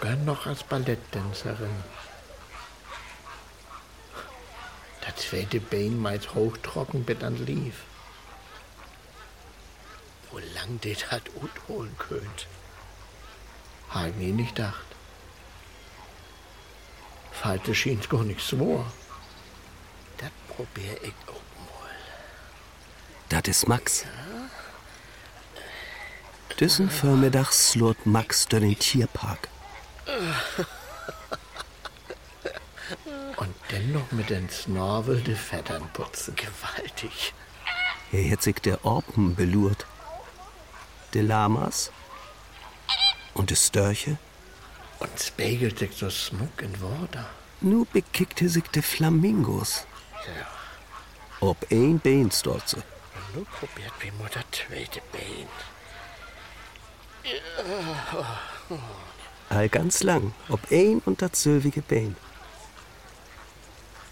[0.00, 1.84] sogar noch als Balletttänzerin.
[5.02, 7.82] Das zweite Bein meist hochtrocken bis an lief.
[10.30, 11.24] Wo lang das hat
[11.68, 12.46] holen könnt.
[13.90, 14.86] Hab ich nie nicht gedacht.
[17.32, 18.84] Falte schien's gar nicht so.
[20.18, 21.32] Das probier ich auch
[21.66, 21.90] mal.
[23.28, 24.04] Das ist Max.
[26.58, 29.49] Diesen Vormittags slurt Max durch den Tierpark.
[33.36, 36.34] Und dennoch mit den Snorvel die Fettern putzen.
[36.36, 37.34] Gewaltig.
[38.12, 39.86] Er hat sich der Orpen belurt.
[41.14, 41.90] Die Lamas
[43.34, 44.16] und die Störche.
[44.98, 47.24] Und spiegelt sich so Smuck in Worte.
[47.60, 49.86] Nu bekickte sich die Flamingos.
[50.26, 50.46] Ja.
[51.40, 52.76] Ob ein Bein stolze.
[52.76, 55.48] Und nun probiert wie Mutter zweite Bein.
[59.50, 62.16] All ganz lang, ob ein und das sylvige Bein.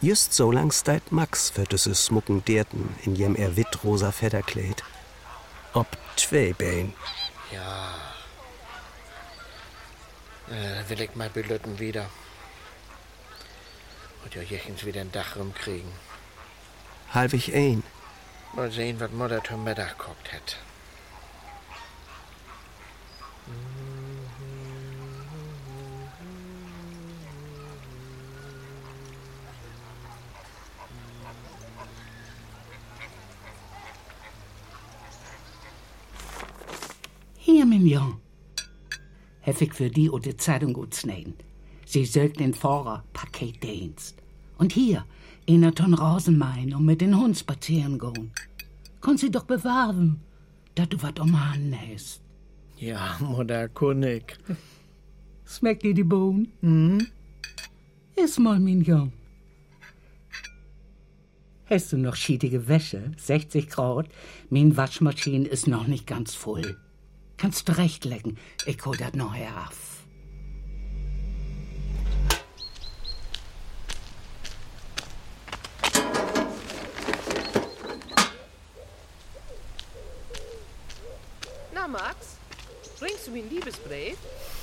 [0.01, 4.83] Just so lang steit Max für diese smucken Derten, in jem er wittrosa Federkleid.
[5.75, 6.93] Ob zwei Bein.
[7.53, 7.95] Ja.
[10.49, 12.07] Äh, will ich mal belütten wieder.
[14.25, 15.93] Und ja jechens wieder ein Dach rumkriegen.
[17.15, 17.85] Halbig ein.
[18.55, 20.57] Mal sehen, was Mutter zum Mittag kocht hat.
[39.49, 41.35] Ik für die und die Zeitung gut sneden.
[41.87, 44.15] Sie sögt den Fahrer Paketdienst.
[44.59, 45.07] Und hier,
[45.47, 48.31] in der Ton Rosenmain und mit den Hund spazieren gehen.
[49.01, 50.21] Konnt sie doch bewahren,
[50.75, 52.21] dass du wat um Hand hast.
[52.77, 54.39] Ja, Mutter König.
[55.47, 56.53] Schmeckt dir die Bohnen?
[56.61, 57.07] Hm?
[58.17, 59.13] Iss mal, Mignon.
[61.65, 63.13] Hast du noch schiedige Wäsche?
[63.17, 64.09] 60 Grad.
[64.51, 66.77] Mein Waschmaschine ist noch nicht ganz voll.
[67.39, 68.37] Kannst du recht lecken.
[68.67, 70.03] Ich hol das noch herauf.
[81.73, 82.39] Na, Max,
[82.99, 84.17] bringst du mir einen Liebesbrief?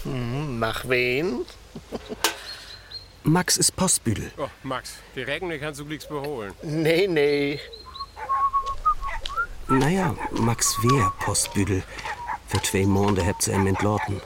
[0.03, 1.45] Hm, mach wen?
[3.23, 4.31] Max ist Postbüdel.
[4.37, 6.53] Oh, Max, die Recken, die kannst du glicks beholen.
[6.61, 7.59] Nee, nee.
[9.67, 11.83] Naja, Max wär Postbüdel.
[12.55, 14.21] Für zwei Monde habt sie ihm entlorten.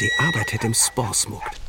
[0.00, 1.60] Die Arbeit hätt ihm Sporsmuckt.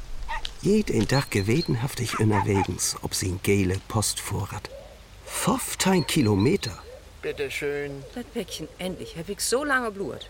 [0.61, 4.69] Jeden Tag gewetenhaftig innerwegens, ob sie ein gele Postvorrat.
[5.25, 6.77] 15 Kilometer.
[7.23, 8.03] Bitteschön.
[8.13, 9.17] Das Päckchen, endlich.
[9.17, 10.29] Hab ich so lange blut.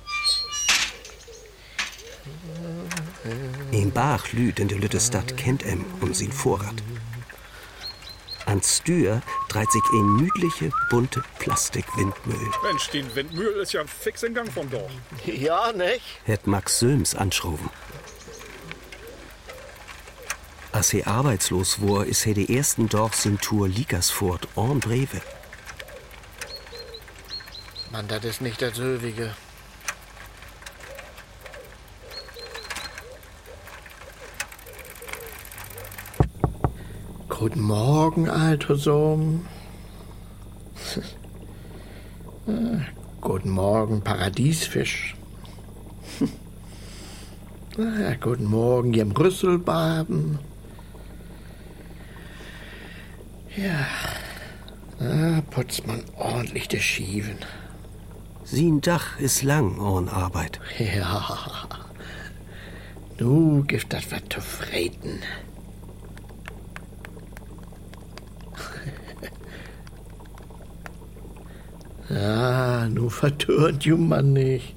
[3.73, 6.81] Ein Bach lüd in der Lüttestadt kennt em und sin Vorrat.
[8.57, 12.51] An Stür dreht sich ein müdliche, bunte Plastikwindmüll.
[12.63, 14.89] Mensch, den Windmühl ist ja fix in Gang vom Dorf.
[15.25, 16.01] Ja, nicht?
[16.25, 17.69] Hätt Max Sülms anschrauben.
[20.71, 25.21] Als er arbeitslos war, ist er die ersten Dorf sin Tour Likersfurt en Breve.
[27.91, 29.35] Mann, das ist nicht das Sölwige.
[37.47, 39.45] Guten Morgen, alter Sohn.
[43.21, 45.15] Guten Morgen, Paradiesfisch.
[47.77, 50.39] Ah, Guten Morgen, jem Rüsselbaben.
[53.55, 53.87] Ja,
[54.99, 57.37] ah, putzt man ordentlich die Schieven.
[58.43, 60.59] Sin Dach ist lang ohn Arbeit.
[60.77, 61.23] Ja,
[63.19, 65.21] nu gibt das was zu freten.
[72.09, 74.75] Ja, nu vertört ju man nicht.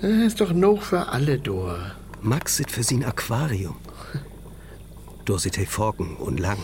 [0.00, 1.78] Das ist doch noch für alle durch.
[2.22, 3.76] Max sit für sin Aquarium.
[5.24, 6.58] Dort sit he Forken und lang.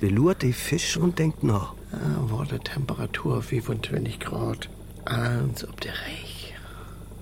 [0.00, 1.74] Belurt de Fisch und denkt noch.
[1.92, 4.68] Ah, wurde Temperatur 25 Grad.
[5.04, 6.54] Eins ob der Reich.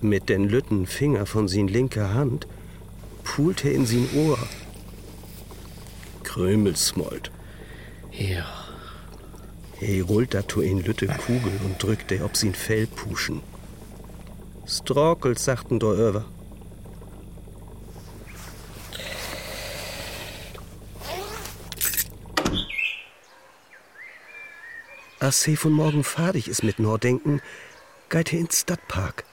[0.01, 2.47] Mit den lütten Finger von sin linker Hand
[3.25, 4.39] pult he in sin Ohr.
[6.23, 7.31] Krümelsmold.
[8.13, 8.58] Ja,
[9.81, 13.43] He rollt dato in lütte Kugel und drückt de ob sin Fell puschen.
[14.67, 16.25] Strokelt sagten do över.
[25.21, 27.41] Als he von morgen fadig ist mit Nordenken,
[28.09, 29.25] geht he ins Stadtpark.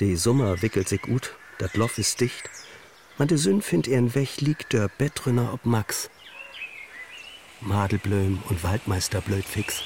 [0.00, 2.50] Die Sommer wickelt sich gut, Dat Loch ist dicht.
[3.16, 6.10] Man de Sünn find ihren Weg liegt der Bettrünner ob Max.
[7.64, 9.82] Madelblöm und Waldmeister blöd fix.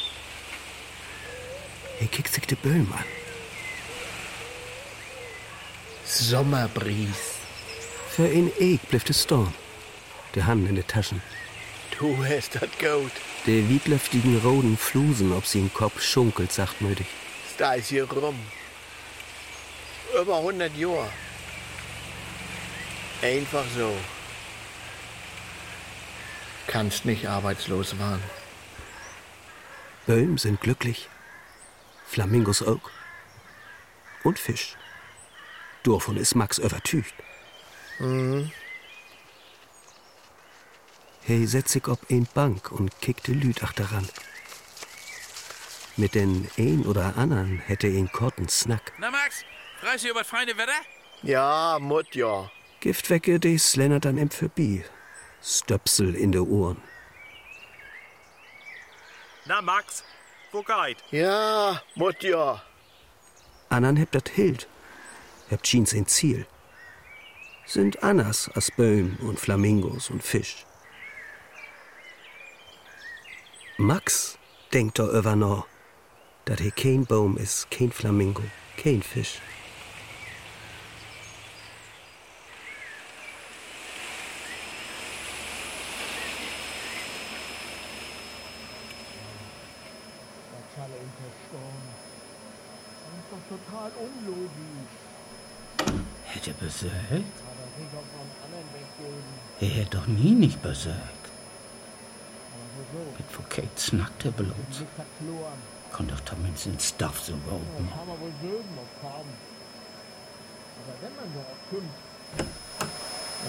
[2.01, 3.05] Er kickt sich de Böhm an.
[6.05, 7.37] Sommerbries.
[8.11, 9.55] Für ihn Eeg blieft es storn.
[10.35, 11.23] Der Hand in de Taschen.
[11.99, 13.13] Du hast dat gut.
[13.47, 17.07] De wiedlöftigen roten Flusen, ob sie im Kopf schunkelt, sachtmütig.
[17.57, 18.39] Da ist hier rum.
[20.21, 21.11] Über 100 Jahre.
[23.23, 23.93] Einfach so.
[26.69, 28.23] Kannst nicht arbeitslos waren.
[30.07, 31.09] Böhm sind glücklich.
[32.07, 32.91] Flamingos auch.
[34.23, 34.77] Und Fisch.
[35.83, 37.15] Davon ist Max übertücht.
[37.99, 38.53] Mhm.
[41.23, 44.07] Hey setz sich ob ein Bank und kickte Lüd daran.
[45.97, 48.93] Mit den ein oder anderen hätte ihn korten Snack.
[48.99, 49.43] Na Max,
[50.05, 50.81] du über das feine Wetter?
[51.23, 52.51] Ja, Mut, ja.
[52.81, 54.85] Giftwecke, die slennert dann im Verbi.
[55.43, 56.83] Stöpsel in de Ohren.
[59.47, 60.05] Na, Max,
[60.53, 61.03] wo geht?
[61.11, 62.63] Ja, Mut, ja.
[63.69, 64.69] Annan hebt dat Hild.
[65.49, 66.47] Hebt Jeans ein Ziel.
[67.67, 70.65] Sind anders als Böhm und Flamingos und Fisch.
[73.77, 74.39] Max
[74.73, 75.67] denkt da über noch,
[76.45, 78.43] dat he kein Baum ist, kein Flamingo,
[78.77, 79.41] kein Fisch.
[96.25, 96.93] Hätte besägt?
[99.89, 100.97] Hätte doch nie nicht besägt.
[103.17, 104.85] Mit wo Kate snackte bloß.
[105.93, 107.89] Kann doch zumindest den Stuff so roten.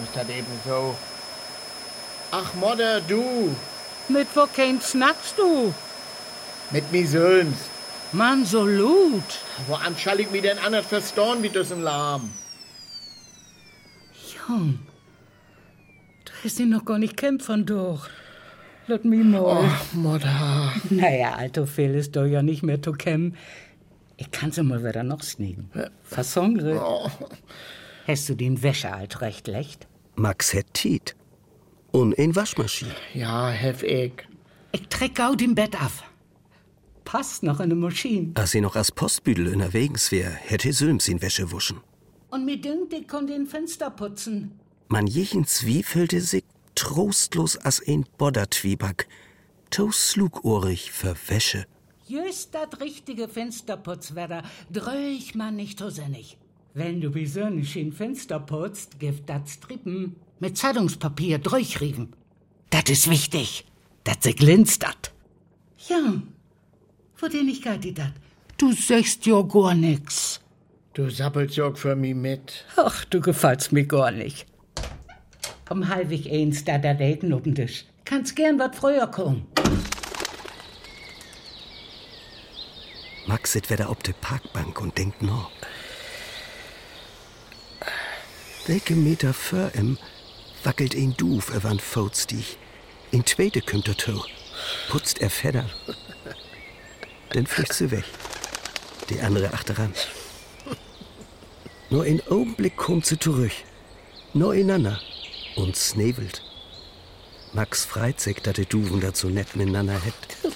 [0.01, 0.95] Ist das eben so?
[2.31, 3.53] Ach, Modder, du.
[4.07, 5.73] Mit wo Kate snackst du?
[6.71, 7.57] Mit mi Söhns.
[8.13, 9.29] Mann, so lut.
[9.67, 12.33] Woan schall ich mich denn anders verstorn wie das im Lahm?
[14.47, 14.79] Jung,
[16.43, 18.07] hast ihn noch gar nicht kämpfen durch.
[18.87, 19.65] Lass mich mal.
[19.65, 20.73] Ach, Modder.
[20.89, 23.35] Naja, alter Phil ist doch ja nicht mehr zu kämmen.
[24.17, 25.69] Ich kann sie mal wieder noch sneaken.
[26.03, 26.81] Fassongre.
[26.83, 27.09] Oh.
[28.07, 29.87] Hast du den Wäsche alt recht lecht?
[30.15, 31.15] Max het Tiet.
[31.91, 32.95] Und ein Waschmaschine.
[33.13, 34.13] Ja, hef ich.
[34.71, 35.91] Ich treck gau den Bett ab.
[37.05, 38.31] Passt noch in der Maschine.
[38.35, 41.81] Als sie noch als Postbüdel unterwegs wär, hätte Sülms ihn Wäsche wuschen.
[42.29, 44.58] Und mir dünkt, ich kann den Fenster putzen.
[44.91, 46.43] Man jechen zwiefelte sich
[46.73, 49.07] trostlos as ein Boddertwieback.
[49.69, 51.67] To slugohrig für Wäsche.
[52.07, 54.41] Just dat richtige Fensterputzwetter
[54.73, 56.37] dröch man nicht so sinnig.
[56.73, 62.13] Wenn du wie Sonnig in Fenster putzt, gibt dat Strippen mit Zeitungspapier durchriefen.
[62.71, 63.65] Dat is wichtig,
[64.05, 65.11] dat se glänzt dat.
[65.87, 66.21] Ja,
[67.17, 68.13] wo denn ich die dat?
[68.57, 70.41] Du sagst ja gar nix.
[70.93, 72.65] Du sappelst ja auch für mich mit.
[72.75, 74.48] Ach, du gefällst mir gar nicht.
[75.69, 77.85] Um halbig eins da der Daten oben Tisch.
[78.03, 79.45] Kannst gern wat früher kommen.
[83.27, 85.51] Max sit wieder auf der Parkbank und denkt noch.
[88.65, 89.99] Welche Meter vor ihm
[90.63, 92.57] wackelt ein Duf über ein Fotstieg.
[93.11, 94.23] In zweite kommt er to.
[94.89, 95.69] Putzt er Fedder.
[97.33, 98.05] Dann fliegt sie weg.
[99.09, 99.93] Die andere achteran.
[101.91, 103.51] Nur in Augenblick kommt sie zurück.
[104.33, 104.99] Nur ineinander.
[105.55, 106.41] Und snevelt.
[107.53, 110.53] Max freit sich, dass die Duven dazu nett miteinander hätt.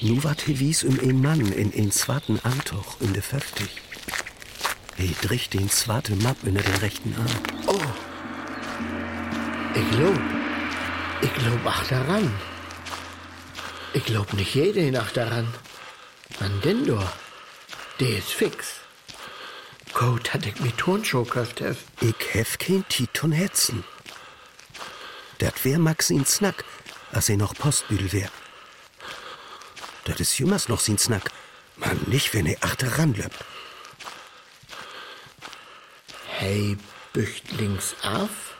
[0.00, 3.70] Nu wat he wies um een Mann in een zwarten Antoch in de Föftig.
[4.96, 7.76] He dricht den zwarte Mapp unter den rechten Arm.
[9.74, 10.20] Ich glaub.
[11.22, 12.32] Ich glaub ach daran.
[13.94, 15.46] Ich glaub nicht jede Nacht daran.
[16.64, 17.12] Denn doch.
[18.00, 18.85] Der ist fix.
[19.98, 21.60] Gut, hat ich mit Turnschuh gekauft.
[21.60, 21.78] hef.
[22.02, 23.82] Ich hef kein Titon Hetzen.
[25.38, 26.64] Dat wär Max in Snack,
[27.12, 28.30] als er noch Postbüdel wär.
[30.04, 31.30] Dat is jümmers noch sin Snack.
[31.76, 33.42] Man, nicht, wenn er achteran löppt.
[36.26, 36.76] Hey,
[37.14, 38.54] bücht links auf,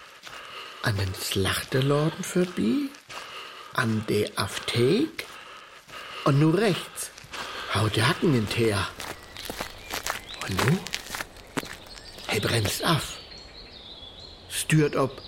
[0.85, 2.89] an den Slachterladen vorbei,
[3.75, 5.27] an der Apothek
[6.25, 7.11] und nur rechts.
[7.75, 8.89] Hau die Hacken in Teer.
[10.49, 10.79] Und nu?
[12.37, 13.17] Hey, bremst auf.
[14.51, 15.23] Stört ob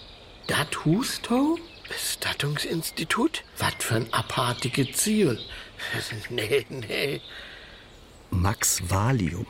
[0.47, 1.59] dat Husto?
[1.89, 3.45] Bestattungsinstitut?
[3.57, 5.39] Was für ein apartige Ziel.
[6.29, 7.23] Nee, nee.
[8.29, 9.47] Max Valium.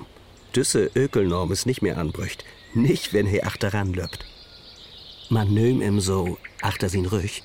[0.54, 2.44] Düsse Ökelnorm ist nicht mehr anbrücht.
[2.74, 4.24] Nicht, wenn he achteran löppt.
[5.28, 7.42] Man nöm ihm so achter sin Rüch,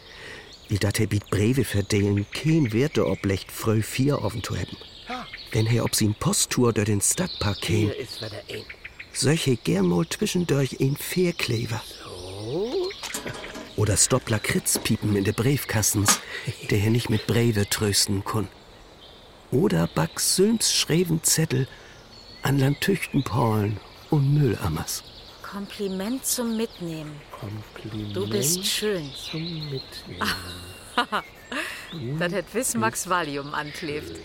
[0.68, 4.78] wie dat he biet Breve verdelen, kein Werte oblecht fröh vier offen zu haben.
[5.52, 8.83] Wenn he ob sin Posttour durch den Stadtpark käm, Hier ist wieder ein.
[9.14, 11.82] Solche gern mal zwischendurch in Feerklever.
[13.76, 16.20] Oder Stoppler Kritzpiepen in de Briefkassens,
[16.70, 18.48] der hier nicht mit Breve trösten kun.
[19.52, 21.68] Oder Bax Sülms schreven Zettel
[22.42, 23.80] an Landtüchten Paulen
[24.10, 25.04] und Müllammers.
[25.42, 27.20] Kompliment zum Mitnehmen.
[27.40, 29.10] Kompliment Du bist schön.
[29.32, 30.28] zum Mitnehmen.
[32.18, 34.20] Das hätt wiss Max Valium anklebt.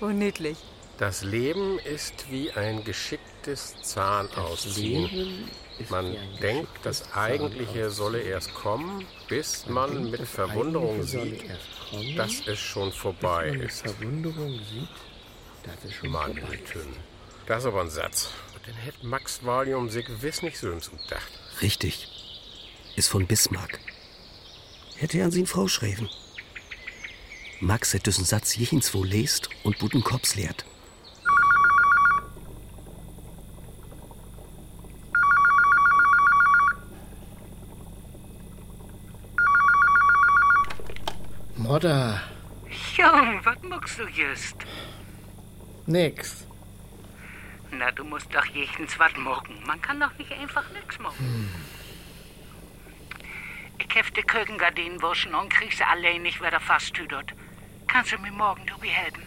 [0.00, 0.56] Oh, niedlich.
[0.98, 5.50] Das Leben ist wie ein geschicktes Zahnausziehen.
[5.90, 11.44] Man denkt, das Eigentliche solle erst kommen, bis man denkt, mit Verwunderung sieht,
[11.90, 13.82] kommen, dass es schon vorbei man ist.
[13.82, 14.88] Verwunderung sieht,
[15.64, 16.72] dass es schon Mann, vorbei ist.
[16.72, 16.96] Tünn.
[17.44, 18.30] Das ist aber ein Satz.
[18.66, 21.30] Den hätte Max Valium sich gewiss nicht so gedacht.
[21.60, 22.08] Richtig.
[22.96, 23.78] Ist von Bismarck.
[24.96, 26.08] Hätte er an sin Frau schreven.
[27.60, 30.64] Max hätt diesen Satz jechens wo lest und buten Kops lehrt.
[41.76, 42.22] Mutter,
[42.96, 44.56] Jung, was magst du just?
[45.86, 46.46] nix.
[47.70, 49.62] Na, du musst doch jechtens was morgen.
[49.66, 51.50] Man kann doch nicht einfach nix machen.
[53.78, 57.34] Ich hef die Küchengardinen waschen und krieg sie allein nicht wieder fasttüdert.
[57.86, 59.24] Kannst du mir morgen Tobi helfen?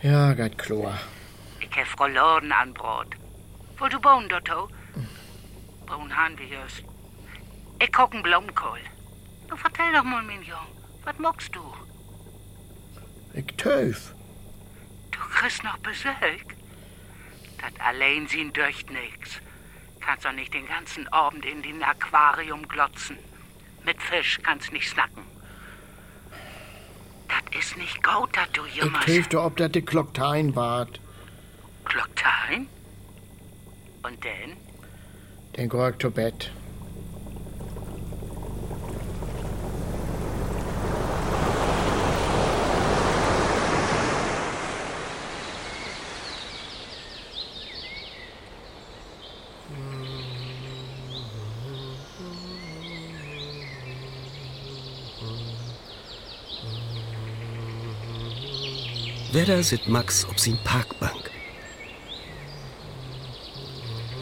[0.00, 0.98] Ja, geht klar.
[1.60, 3.14] Ich hef Rolladen an Brot.
[3.76, 4.70] Wo du bauen, Dotto?
[5.84, 6.82] Bauen haben wir just.
[7.78, 8.80] Ich kochen Blumenkohl.
[9.48, 10.81] Du vertell doch mal, mein Jung.
[11.04, 11.60] Was magst du?
[13.34, 14.14] Ich töf.
[15.10, 16.10] Du kriegst noch Besuch.
[17.60, 19.40] Das allein sehen durch nix.
[20.00, 23.18] Kannst doch nicht den ganzen Abend in den Aquarium glotzen.
[23.84, 25.22] Mit Fisch kannst nicht snacken.
[27.28, 31.00] Das ist nicht gut, dass du Ich jemals töf dir, ob das die Glocktein wart.
[31.84, 32.68] Glocktein.
[34.02, 34.56] Und denn?
[35.56, 36.50] Den ich zu Bett.
[59.32, 61.30] Wedder sit Max ob sin Parkbank.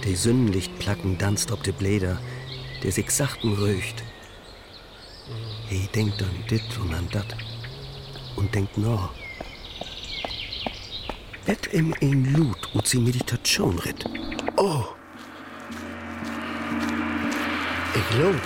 [0.04, 2.20] De Sonnenlichtplacken danst ob de Bläder,
[2.84, 4.04] der sich sachten röcht.
[5.68, 7.34] He denkt an dit und an dat
[8.36, 9.10] und denkt no.
[11.44, 14.04] Wett im ein Lut ut sin Meditation ritt.
[14.56, 14.84] Oh.
[17.96, 18.40] Ich glaub,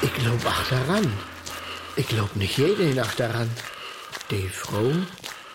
[0.00, 1.12] ich glaub ach daran.
[1.96, 3.50] Ich glaub nicht jede Nacht daran.
[4.30, 4.92] Die Frau,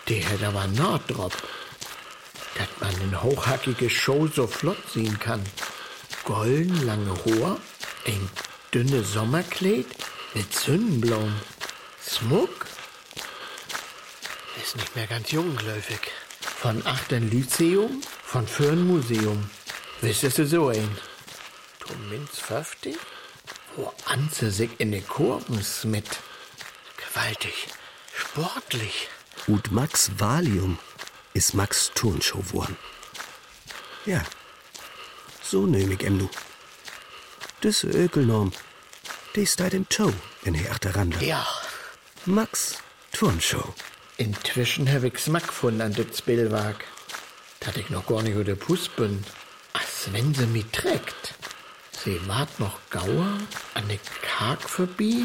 [0.07, 1.33] hat aber Naht drauf.
[2.55, 5.43] Dass man eine hochhackige Show so flott sehen kann.
[6.24, 7.57] Golden lange Haar,
[8.05, 8.29] ein
[8.74, 9.88] dünne Sommerkleid
[10.33, 11.35] mit Sonnenblumen.
[12.01, 12.67] Smuck?
[14.62, 16.00] Ist nicht mehr ganz jungläufig.
[16.39, 19.50] Von achten Lyzeum, von Fürn Museum.
[20.01, 20.97] Wissest du so ein?
[21.79, 22.95] Du minst 50?
[23.75, 26.07] Wo Anze sich in den Kurven mit.
[26.97, 27.67] Gewaltig,
[28.13, 29.09] sportlich.
[29.47, 30.79] Und Max Valium
[31.33, 32.77] ist Max Turnshow worden.
[34.05, 34.23] Ja,
[35.43, 36.29] so nehm ich em nu.
[37.63, 38.51] Düsse Ökelnorm,
[39.35, 40.11] die ist da im Show,
[40.43, 41.45] wenn er achteran Ja,
[42.25, 42.77] Max
[43.11, 43.73] Turnshow.
[44.17, 46.83] inzwischen hab ich Smack gefunden an das Billwag.
[47.59, 49.23] Dat ich noch gar nicht über Puss bin.
[49.73, 51.33] Als wenn sie mich trägt.
[52.03, 53.37] Sie wart noch Gauer
[53.73, 55.23] an der Karg vorbei,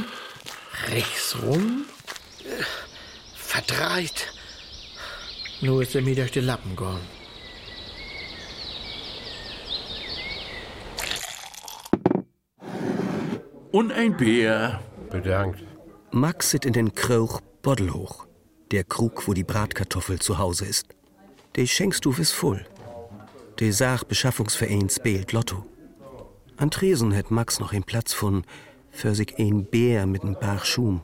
[0.88, 1.84] rechts rum,
[3.50, 4.32] verdreht.
[5.60, 7.06] Nur ist sie mir durch die Lappen gegangen.
[13.72, 14.80] Und ein Bär.
[15.10, 15.64] Bedankt.
[16.12, 18.26] Max sit in den Krauch Boddelhoch,
[18.70, 20.86] der Krug, wo die Bratkartoffel zu Hause ist.
[21.56, 22.64] De Schenkstuf ist voll.
[23.58, 25.66] De Sach Beschaffungsverein spielt Lotto.
[26.56, 28.44] An Tresen hätt Max noch einen Platz von
[28.90, 31.02] für sich ein Bär mit n Paar Schum.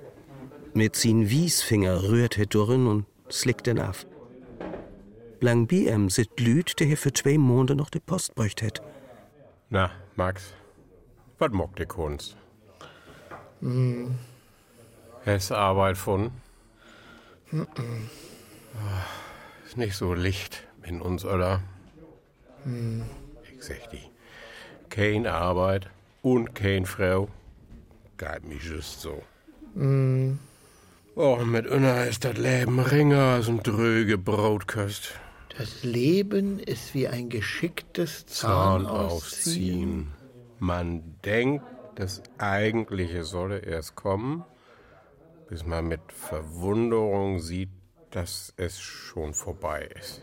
[0.77, 4.05] Mit sin Wiesfinger rührt er durren und slickt den af.
[5.41, 8.83] Blang BM sit Lüd, der hier für zwei Monate noch die Post bräucht hätt.
[9.71, 10.53] Na, Max,
[11.39, 12.37] was mockt die Kunst?
[15.25, 16.31] Hast du Arbeit von?
[19.65, 21.63] Ist nicht so Licht in uns, oder?
[22.67, 24.11] Ich sag die,
[24.91, 25.89] kein Arbeit
[26.21, 27.29] und kein Frau.
[28.19, 29.23] Geht mich just so.
[31.19, 35.15] Oh, mit Unna ist das Leben ringer als ein dröge Brotköst.
[35.57, 39.09] Das Leben ist wie ein geschicktes Zahn Zahnausziehen.
[39.11, 40.09] aufziehen.
[40.59, 44.45] Man denkt, das Eigentliche solle erst kommen,
[45.49, 47.71] bis man mit Verwunderung sieht,
[48.11, 50.21] dass es schon vorbei ist.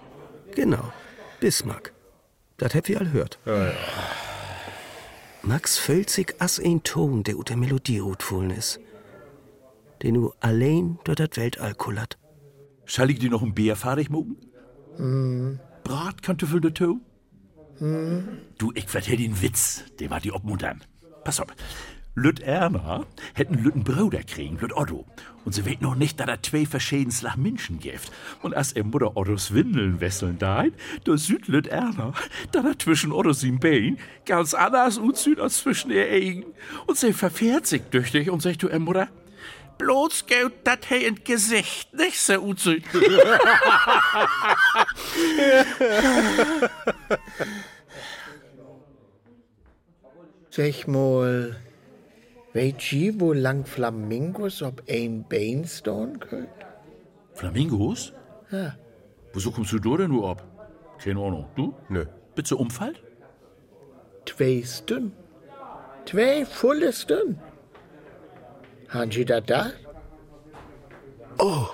[0.53, 0.93] Genau,
[1.39, 1.91] Bismarck.
[2.57, 3.39] Das habt ihr all hört.
[5.41, 8.79] Max fühlt sich as ein Ton, der ut der Melodie rutfullen is.
[10.03, 12.19] Den nu allein durch das Weltall kullert.
[12.85, 14.37] Schall ich dir noch ein Bier fahrig mucken?
[15.83, 17.01] Bratkartoffel dazu?
[17.79, 20.83] Du, ich vertell den Witz, der war die obmuntern.
[21.23, 21.47] Pass auf.
[22.15, 25.07] Lüt Erna hätten Lütten Bruder kriegen, Lüt Otto.
[25.45, 28.11] Und sie weet noch nicht, dass er zwei verschiedene Slag Menschen gibt.
[28.43, 30.73] Und als er Mutter Ottos Windeln wesseln deit,
[31.05, 32.13] da süd Lüt Erna,
[32.51, 36.45] dass er zwischen Ottos ihm Bein ganz anders und süd als zwischen ihr Egen.
[36.85, 39.07] Und sie verfährt sich düchtig und sagt zu er Mutter,
[39.77, 42.83] bloß geht dat he in Gesicht, nicht so unsüd.
[50.49, 51.55] Sag mal,
[52.53, 56.47] weet je wo lang Flamingos op ein Bein stehen können?
[57.33, 58.13] Flamingos?
[58.51, 58.75] Ja.
[59.33, 60.43] Wieso kommst du da denn nur ab?
[60.99, 61.47] Keine Ahnung.
[61.55, 61.73] Du?
[61.89, 62.05] Nö.
[62.35, 63.01] Bitte umfallt?
[64.25, 65.13] Zwei Stunden.
[66.05, 67.41] Zwei volle Stunden.
[68.93, 69.71] Haben Sie das da?
[71.39, 71.67] Oh.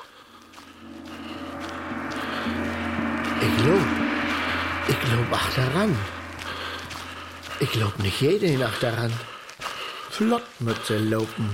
[3.42, 3.88] Ich glaub,
[4.88, 5.98] ich glaub auch daran.
[7.60, 9.12] Ich glaub nicht jede Nacht daran.
[10.10, 11.54] Flott mit sie laufen.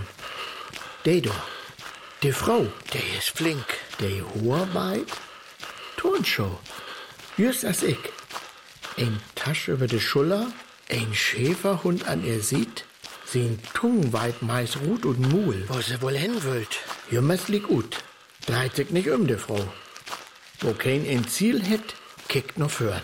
[1.04, 3.66] Die Frau, die ist flink.
[4.00, 5.08] Die Hoarbeit,
[5.98, 6.60] Turnshow.
[7.38, 7.98] Just als ich.
[8.98, 10.48] Ein Tasch über die Schulter,
[10.90, 12.86] ein Schäferhund an ihr sieht,
[13.26, 15.66] sehen Tungenweit meist Rut und Mul.
[15.68, 16.80] Wo sie wohl hin wollt.
[17.10, 17.98] Jümmers liegt gut.
[18.46, 19.68] Dreht sich nicht um, die Frau.
[20.60, 21.96] Wo kein ein Ziel hätt,
[22.28, 23.02] kickt noch für.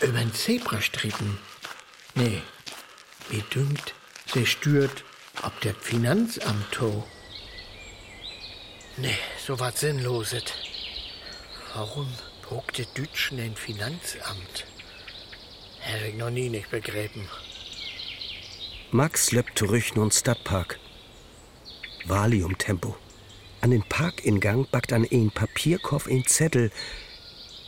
[0.00, 1.38] Übern Zebrastriepen.
[2.14, 2.42] Nee,
[3.30, 3.94] wie dünkt,
[4.32, 5.04] sie stört,
[5.42, 7.06] ob der Finanzamt to.
[8.96, 10.44] Nee, so was Sinnloses.
[11.74, 12.12] Warum
[12.76, 14.66] die Dütschen ein Finanzamt?
[15.80, 17.28] Hab ich noch nie nicht begriffen.
[18.94, 20.78] Max löppt zurück nun Stadtpark.
[22.04, 22.94] Valium-Tempo.
[23.62, 26.70] An den Parkingang backt an ein Papierkopf ein Zettel,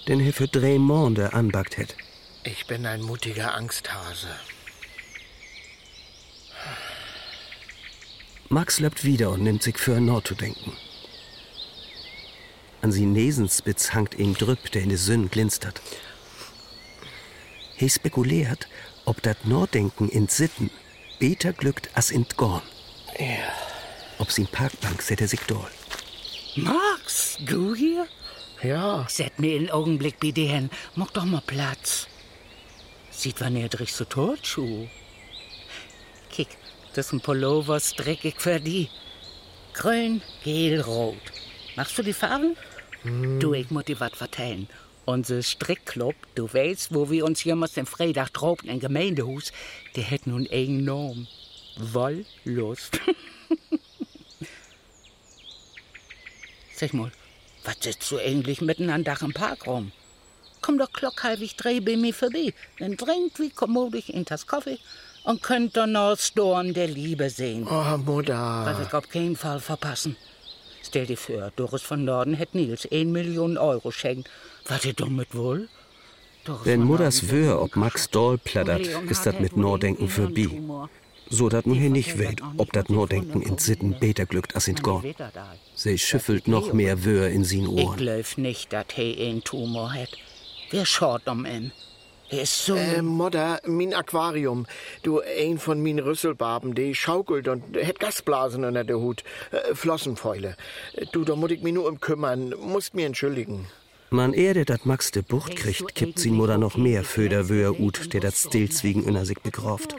[0.06, 1.96] den er für drei Monde anbackt hätt.
[2.44, 4.28] Ich bin ein mutiger Angsthase.
[8.50, 10.76] Max löppt wieder und nimmt sich für Nord zu denken.
[12.82, 15.80] An sie Nesenspitz hangt ein Drüpp, der in de Sünn glinstert.
[17.76, 18.68] He spekuliert,
[19.06, 20.68] ob dat Norddenken in Sitten
[21.24, 22.60] beter glückt as in Gorn.
[23.18, 23.48] Ja.
[24.18, 25.72] Ob sie in Parkbank set er sich dort.
[26.54, 28.06] Max, du hier?
[28.62, 30.68] Ja, Set mir einen Augenblick bei dir hin.
[30.96, 32.08] Mach doch mal Platz.
[33.10, 34.86] Sieht wann er dich so tot, Schuh.
[36.30, 36.48] Kick,
[36.92, 38.90] das ist ein Pullover, dreckig für die.
[39.72, 41.16] Grün, gel, rot.
[41.74, 42.54] Machst du die Farben?
[43.40, 44.68] Du, ich muss dir was vertellen.
[45.06, 49.52] Unser Strickclub, du weißt, wo wir uns jemals den Freitag tropen im Gemeindehus,
[49.96, 50.48] der hat nun
[50.84, 51.28] Namen.
[51.76, 53.00] Wollust.
[56.74, 57.12] Sag mal,
[57.64, 59.92] was sitzt du eigentlich mitten an Dach im Park rum?
[60.60, 62.54] Komm doch klockhalbig dreh bei mir vorbei.
[62.78, 64.78] Dann trinkt wie kommodisch in das Kaffee
[65.24, 67.66] und könnt dann noch Storn der Liebe sehen.
[67.66, 68.82] oh Was Mutter.
[68.86, 70.16] ich auf keinen Fall verpassen.
[70.86, 74.28] Stell dir vor, Doris von Norden hätt Nils 1 Million Euro schenkt.
[74.68, 75.68] Was ihr damit wohl?
[76.44, 80.48] Doris Wenn Norden wör, ob Max Doll plattert, ist dat hätt mit den für bi.
[81.30, 84.76] So dat nun hier nicht weht, ob dat Norddenken in Sitten beter glückt as in
[84.76, 85.14] Gorn.
[85.74, 87.96] Sie schüffelt noch mehr Wör in sin Ich Ohren.
[87.96, 90.10] glaub nicht, dass er einen Tumor hat.
[90.70, 91.72] Wer schaut um ihn?
[92.42, 92.74] Ist so...
[92.74, 94.66] Äh, Mutter, mein Aquarium.
[95.02, 99.24] Du, ein von min Rüsselbarben, die schaukelt und hätt Gasblasen unter der Hut.
[99.50, 100.56] Äh, Flossenfäule.
[101.12, 102.54] Du, da muss ich mich nur um kümmern.
[102.60, 103.66] Musst mir entschuldigen.
[104.10, 108.20] Man erde dat Max de Bucht kriegt, gibt sin Mutter noch mehr Föderwör ut, der
[108.20, 109.96] dat Stillzwiegen inner sich begraft.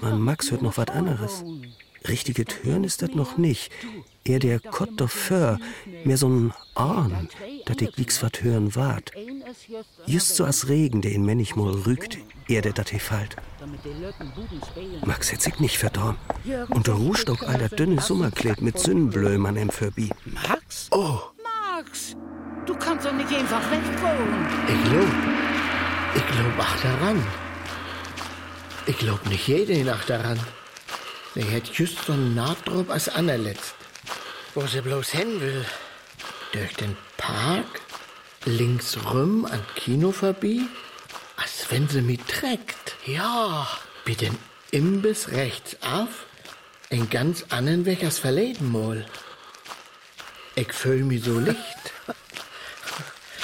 [0.00, 1.44] Man Max hört noch wat anderes.
[2.08, 3.70] Richtige Türen ist dat noch nicht.
[4.24, 5.58] Er der Kott doch für,
[6.04, 7.28] mehr so'n Ahn,
[7.66, 9.12] dat ich nix wat hören wart.
[10.06, 13.36] Just so as Regen, der in Männichmol rügt, er der dat he fallt.
[15.04, 16.16] Max hätt sich nicht verdorn.
[16.68, 19.70] Und der Ruhstock all dat dünne Sommerkleid mit Sündenblöm an em.
[20.26, 20.88] Max?
[20.90, 22.16] Oh, Max!
[22.66, 24.46] Du kannst doch nicht einfach wegwohnen.
[24.68, 25.34] ich glaub,
[26.16, 27.26] Ich glaub auch daran.
[28.86, 30.38] Ich glaub nicht jede Nacht daran.
[31.34, 33.74] Sie hätt just so einen Nahtdruck als anerletzt.
[34.54, 35.64] Wo sie bloß hin will.
[36.52, 37.80] Durch den Park,
[38.44, 40.60] links rum an Kino vorbei,
[41.36, 42.96] als wenn sie mich trägt.
[43.06, 43.66] Ja,
[44.04, 44.36] bei den
[44.70, 46.26] Imbiss rechts auf,
[46.90, 49.06] ein ganz anderen Weg als verleden mal.
[50.56, 51.58] Ich fühl mich so licht.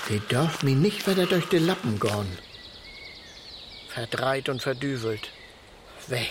[0.09, 2.39] Die darf mich nicht weiter durch die Lappen gehen.
[3.89, 5.31] Verdreit und verdüvelt.
[6.09, 6.31] Weg.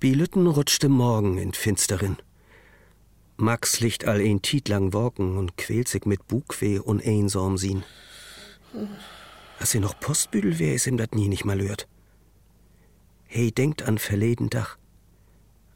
[0.00, 2.16] Bilütten rutschte Morgen in Finsterin.
[3.36, 4.92] Max liegt all ein Tiet lang
[5.36, 7.84] und quält sich mit Bugweh und einsam sien.
[9.58, 11.88] Als sie noch Postbüdel wär, is ihm dat nie nicht mal hört.
[13.26, 14.78] Hey denkt an verleden Dach,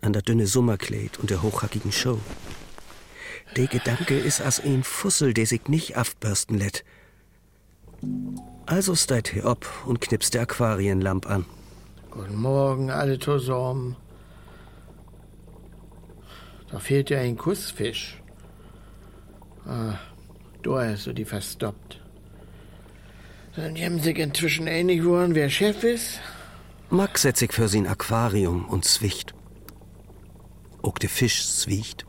[0.00, 2.20] an der dünne Sommerkleid und der hochhackigen Show.
[3.56, 6.84] Der Gedanke is as ein Fussel, der sich nicht aufbürsten lässt.
[8.66, 11.44] Also steigt he ob und knipst der Aquarienlamp an.
[12.10, 13.96] Guten Morgen, alle zusammen.
[16.70, 18.20] Da fehlt ja ein Kussfisch.
[19.66, 19.98] Ah,
[20.62, 22.00] da ist so die verstoppt.
[23.56, 26.20] Dann haben sich inzwischen einig geworden, wer Chef ist.
[26.90, 29.34] Max setzt sich für sein Aquarium und zwicht.
[30.82, 32.06] Auch der Fisch zwicht.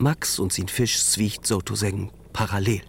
[0.00, 2.82] Max und sein Fisch zwicht sozusagen parallel.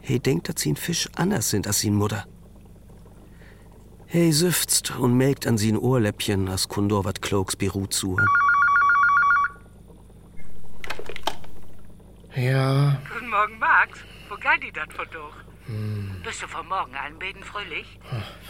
[0.00, 2.26] He denkt, dass sein Fisch anders sind als sein Mutter.
[4.06, 8.18] Hey süfzt und melkt an sin Ohrläppchen, as Kondor wat Kloks Beru zu.
[12.34, 14.00] Ja, Guten Morgen, Max.
[14.28, 15.36] Wo geht die dat von doch?
[16.24, 17.98] Bist du von morgen an beten fröhlich?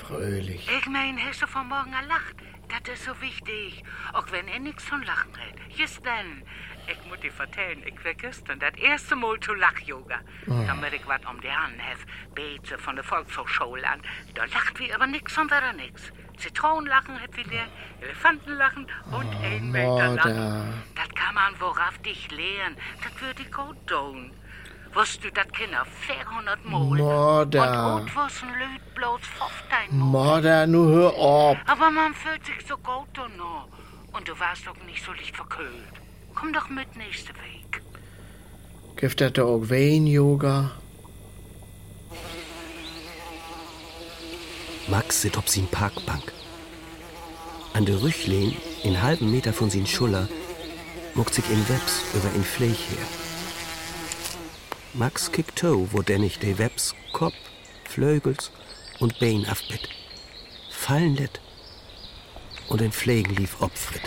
[0.00, 0.68] fröhlich.
[0.78, 2.36] Ich mein, hast du von morgen an lacht?
[2.82, 3.84] Das ist so wichtig.
[4.12, 5.78] Auch wenn er nix von Lachen redet.
[5.78, 6.42] Just dann.
[6.86, 10.20] Ich muss dir vertellen, ich war gestern das erste Mal zu Lach-Yoga.
[10.46, 12.04] Damit ich was um die Hand hef.
[12.34, 14.02] Bete von der Volkshochschule an.
[14.34, 16.12] Da lacht wie aber nix und wieder nix.
[16.36, 17.66] Zitronenlachen hat wie der,
[18.02, 20.32] Elefantenlachen und ein Meter lachen.
[20.32, 20.74] Mutter.
[20.96, 22.76] Das kann man worauf dich lehren.
[23.02, 24.32] Das würde ich gut tun.
[24.94, 26.78] Wusst du, das Kinder 400 Mal.
[26.78, 27.96] Mutter.
[27.96, 29.20] Und gut wissen Lüd bloß
[29.88, 30.36] 15 Mal.
[30.36, 31.56] Mutter, nu hör auf.
[31.66, 33.68] Aber man fühlt sich so gut und noch.
[34.12, 35.94] Und du warst doch nicht so leicht verkühlt.
[36.34, 37.82] Komm doch mit nächste Weg.
[38.96, 40.70] Gibt das da auch Wein-Yoga?
[44.86, 46.32] Max sit op sin Parkbank.
[47.72, 50.28] An der Rüchlehn, in halben Meter von sin Schuller,
[51.14, 53.23] muckt sich in Webs über in Fleich her.
[54.96, 57.34] Max kickt to, wo denn nicht de Webs Kopf,
[57.84, 58.52] Flögels
[59.00, 59.88] und Bein aufbit.
[60.70, 61.40] Fallen lädt
[62.68, 64.02] und in Pflegen lief Opfrit.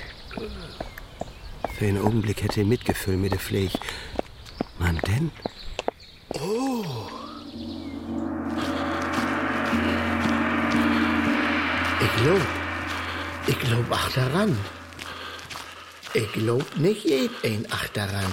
[1.77, 3.77] Für einen Augenblick hätte er Mitgefühl mit der Pflege.
[4.79, 5.29] Man denn?
[11.99, 12.41] Ich glaub.
[13.47, 14.57] Ich glaub ach daran.
[16.13, 18.31] Ich glaub nicht jeden ach daran.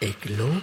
[0.00, 0.62] Ich glaub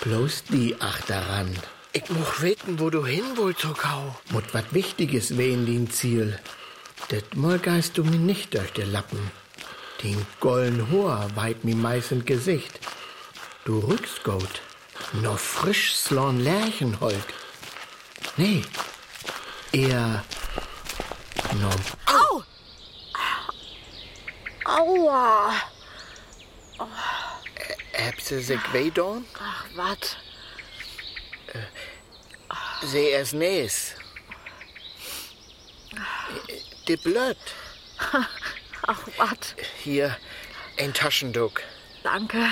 [0.00, 1.56] bloß die ach daran.
[1.92, 4.16] Ich muss wissen, wo du hin willst, Kau.
[4.30, 6.38] Mut wat Wichtiges wehen dein Ziel.
[7.10, 9.30] Det mal geist du mir nicht durch die Lappen.
[10.02, 12.80] Den golden Haar weit mi meistens Gesicht.
[13.64, 14.62] Du rückst gut.
[15.12, 17.34] Noch frisch slorn Lärchenholk.
[18.36, 18.62] Nee,
[19.72, 20.24] eher
[21.60, 22.00] noch
[24.64, 25.52] Aua!
[26.78, 27.09] Hab
[28.72, 29.24] weh dorn?
[29.38, 30.16] Ach, wat?
[32.82, 33.94] Sie es nes.
[36.88, 37.36] Die blöd.
[38.86, 39.54] Ach, wat?
[39.82, 40.16] Hier,
[40.78, 41.52] ein Taschentuch.
[42.02, 42.46] Danke.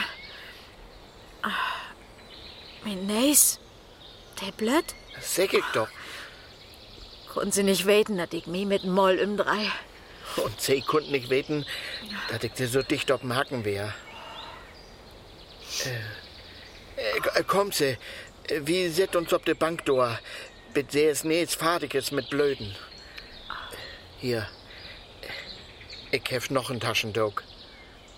[1.42, 1.50] Ah,
[2.84, 3.58] Mein Neis?
[4.40, 4.84] Der blöd?
[5.20, 5.88] Sag ich doch.
[7.32, 9.70] Konnten Sie nicht weten, dass ich mich mit dem Moll im Drei.
[10.36, 11.64] Und sie konnten nicht weten,
[12.28, 13.94] dass ich dir so dicht auf dem Hacken wär.
[16.96, 17.96] Äh, äh, komm, sie.
[18.48, 20.18] Wie set uns auf der Bank da?
[20.72, 22.74] Bis sie es fertig ist mit Blöden.
[24.18, 24.48] Hier.
[26.10, 27.42] Ich hef noch ein Taschentuch.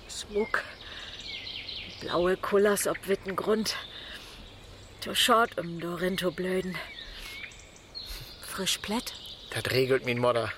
[0.08, 0.62] Smug.
[2.00, 3.76] Blaue Kullers ob Wittengrund.
[5.04, 6.76] Du schaut um Dorinto blöden.
[8.46, 9.12] Frisch Plätt?
[9.50, 10.52] Das regelt min Mutter.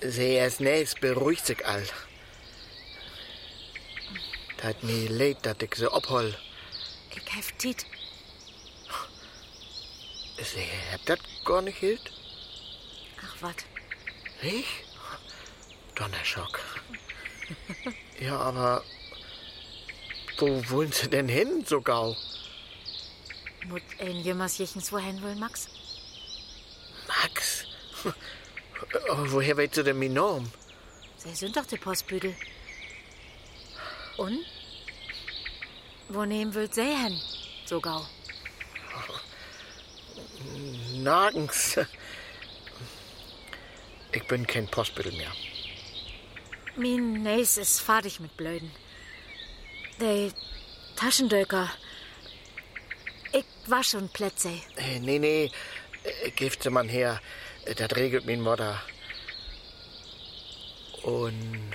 [0.00, 1.84] Sie es nes beruhigt sich all.
[4.62, 6.34] Dat mi leid, dat ich sie abhol.
[7.14, 7.86] Ich hef Tit.
[10.36, 12.12] Sie habt das gar nicht hielt?
[13.22, 13.64] Ach, wat?
[14.42, 14.68] Nicht?
[15.94, 16.60] Donnerschock.
[18.20, 18.84] ja, aber
[20.38, 22.16] wo wollen Sie denn hin, so gau?
[23.66, 25.68] Mut ein jemals jichens wohin will, Max?
[27.08, 27.64] Max?
[29.08, 30.52] Aber woher weißt du denn mein Namen?
[31.16, 32.34] Sie sind doch die Postbüdel.
[34.18, 34.44] Und?
[36.08, 37.20] Wo nehmen wollt sie hin,
[37.64, 38.04] so gau?
[40.92, 41.78] Nirgends.
[44.12, 45.32] Ich bin kein Postbüttel mehr.
[46.76, 48.70] Mein Näs ist fertig mit Blöden.
[50.00, 50.32] Die
[50.96, 51.70] Taschendöcker.
[53.32, 54.50] Ich war schon Plätze.
[54.76, 55.50] Äh, Nee, nee,
[56.04, 57.20] äh, sie man her.
[57.76, 58.82] Das regelt mein Mutter.
[61.02, 61.72] Und.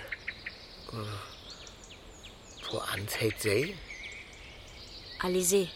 [0.92, 1.33] Äh,
[2.74, 2.82] wo
[3.20, 3.76] hält sie?
[5.20, 5.68] Alizé.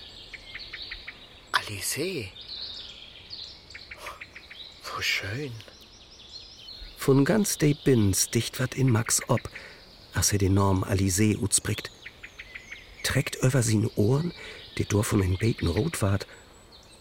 [1.52, 2.30] Alice.
[4.84, 5.54] Wo schön.
[6.98, 9.42] Von ganz de Bins dicht wat in Max ob,
[10.14, 11.92] als er den Norm Alizé utspricht.
[13.04, 14.34] Trägt über sin Ohren,
[14.78, 16.26] die Dorf um in Beten rot ward,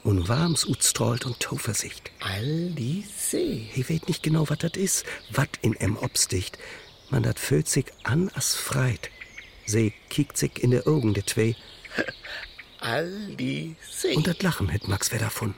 [0.04, 2.12] und warms utstrahlt und Tauversicht.
[2.20, 3.32] Alice.
[3.32, 6.58] Ich weet nicht genau, wat dat is, wat in em obsticht.
[7.10, 9.10] Man dat fühlt sich an as freit.
[9.66, 11.56] Sie kiekt sich in de Augen de zwei,
[12.80, 14.04] Alice.
[14.14, 15.54] und dat Lachen hätt Max wer davon.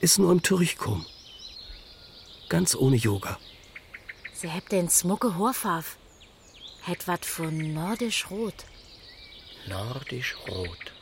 [0.00, 1.06] Is nur im Turchkom.
[2.48, 3.38] Ganz ohne Yoga.
[4.34, 5.96] Sie habt den smucke Horfarf.
[6.82, 8.64] Hätt wat von nordisch rot.
[9.68, 10.92] Nordisch rot.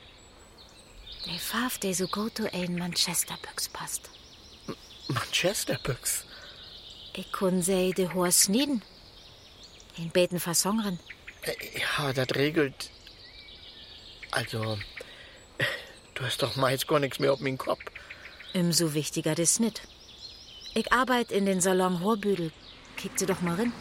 [1.27, 4.11] Der Farf, der so gut zu ein Manchesterbüchs passt.
[5.09, 6.27] Manchesterbüchs.
[7.15, 8.83] Ich kun sie de Hor sniden.
[9.97, 10.99] In beten versongren.
[11.43, 12.91] Äh, Ja, das regelt.
[14.31, 14.79] Also.
[16.15, 17.81] Du hast doch meist gar nichts mehr auf meinen Kopf.
[18.53, 19.81] Umso wichtiger das nit.
[20.75, 22.53] Ich arbeit in den Salon Horbüdel.
[22.97, 23.73] Kickt sie doch mal rein.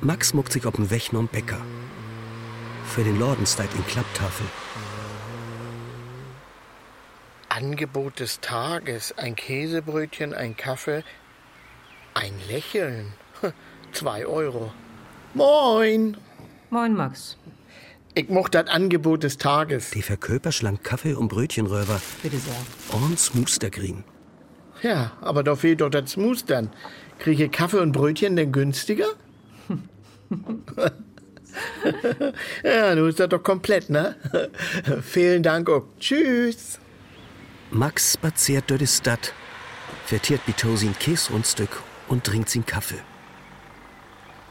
[0.00, 1.64] Max muckt sich ob'n Weg nom Bäcker.
[2.84, 4.46] Für den Lordensteit in Klapptafel.
[7.62, 11.04] Angebot des Tages: ein Käsebrötchen, ein Kaffee,
[12.12, 13.12] ein Lächeln.
[13.92, 14.72] Zwei Euro.
[15.34, 16.16] Moin!
[16.70, 17.36] Moin, Max.
[18.14, 19.90] Ich mocht das Angebot des Tages.
[19.90, 22.00] Die Verköper schlang Kaffee und Brötchenröver.
[22.22, 22.54] Bitte sehr.
[22.92, 24.02] Orns Mustergreen.
[24.82, 26.70] Ja, aber da fehlt doch das Smooth dann.
[27.20, 29.06] Kriege ich Kaffee und Brötchen denn günstiger?
[32.64, 34.16] ja, du ist das doch komplett, ne?
[35.02, 35.84] Vielen Dank auch.
[36.00, 36.80] Tschüss.
[37.74, 39.32] Max spaziert durch die Stadt,
[40.04, 43.00] vertiert Bitosin Käsrundstück und trinkt sin Kaffee.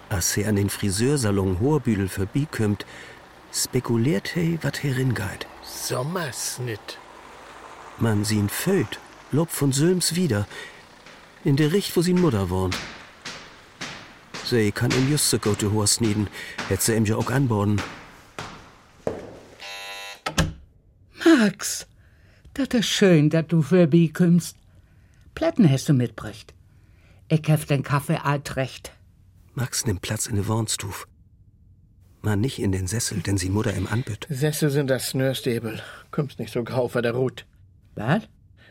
[0.10, 2.86] Als er an den Friseursalon Hoherbüdel vorbeikommt,
[3.54, 5.46] spekuliert he, wat heringeit.
[5.64, 6.98] Sommersnitt.
[8.00, 9.00] Man sie'n föt,
[9.32, 10.48] Lob von Sülms wieder,
[11.44, 12.76] in der Richt, wo sin Mutter wohnt.
[14.46, 16.28] Sie kann ihm just so gute Horst nieden,
[16.70, 17.80] hätt sie ihm ja auch anborden.
[21.24, 21.86] Max,
[22.66, 24.56] das ist schön, dass du vorbeikommst.
[25.34, 26.54] Platten hast du mitbracht.
[27.28, 28.92] Ich hab den Kaffee alt recht.
[29.54, 31.08] Max nimmt Platz in der Wohnstuf.
[32.22, 34.28] Man nicht in den Sessel, denn sie Mutter im Anbütt.
[34.30, 35.82] Sessel sind das Snörstäbel.
[36.12, 37.46] Kommst nicht so grau vor der Rut.
[37.96, 38.24] Was?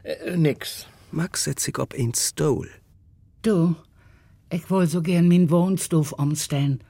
[0.05, 0.87] Äh, nix.
[1.11, 2.69] Max setzt sich ob ein Stol.
[3.43, 3.75] Du,
[4.51, 6.85] ich woll so gern min Wohnstuf umstellen.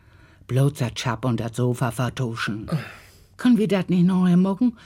[0.48, 2.68] Bloß das Schab und das Sofa vertuschen.
[3.38, 4.76] Können wir dat nicht noch morgen?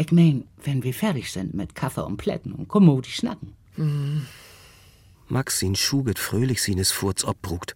[0.00, 3.56] Ich mein, wenn wir fertig sind mit Kaffee und Plätten und Kommodi schnacken.
[5.26, 7.74] Max sin Schuget fröhlich sines Furz obbrugt.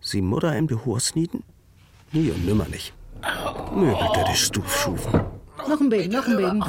[0.00, 1.42] Sie Mutter im de Horst nieden?
[2.12, 2.92] Nie und nimmer nicht.
[3.74, 5.12] Möbelt er Stuf schufen.
[5.68, 6.62] Noch ein Beben, noch ein Beben.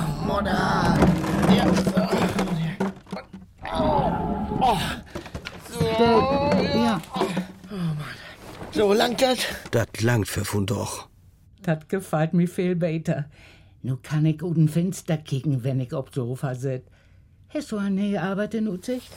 [6.74, 7.02] Ja,
[8.72, 9.38] So langt das?
[9.70, 11.08] Dat langt für von doch.
[11.62, 13.26] das gefällt mir viel besser.
[13.84, 16.84] Nu kann ich guten Fenster kicken, wenn ich ob Sofa sit.
[17.50, 19.12] Hast du eine Arbeit in Utsicht?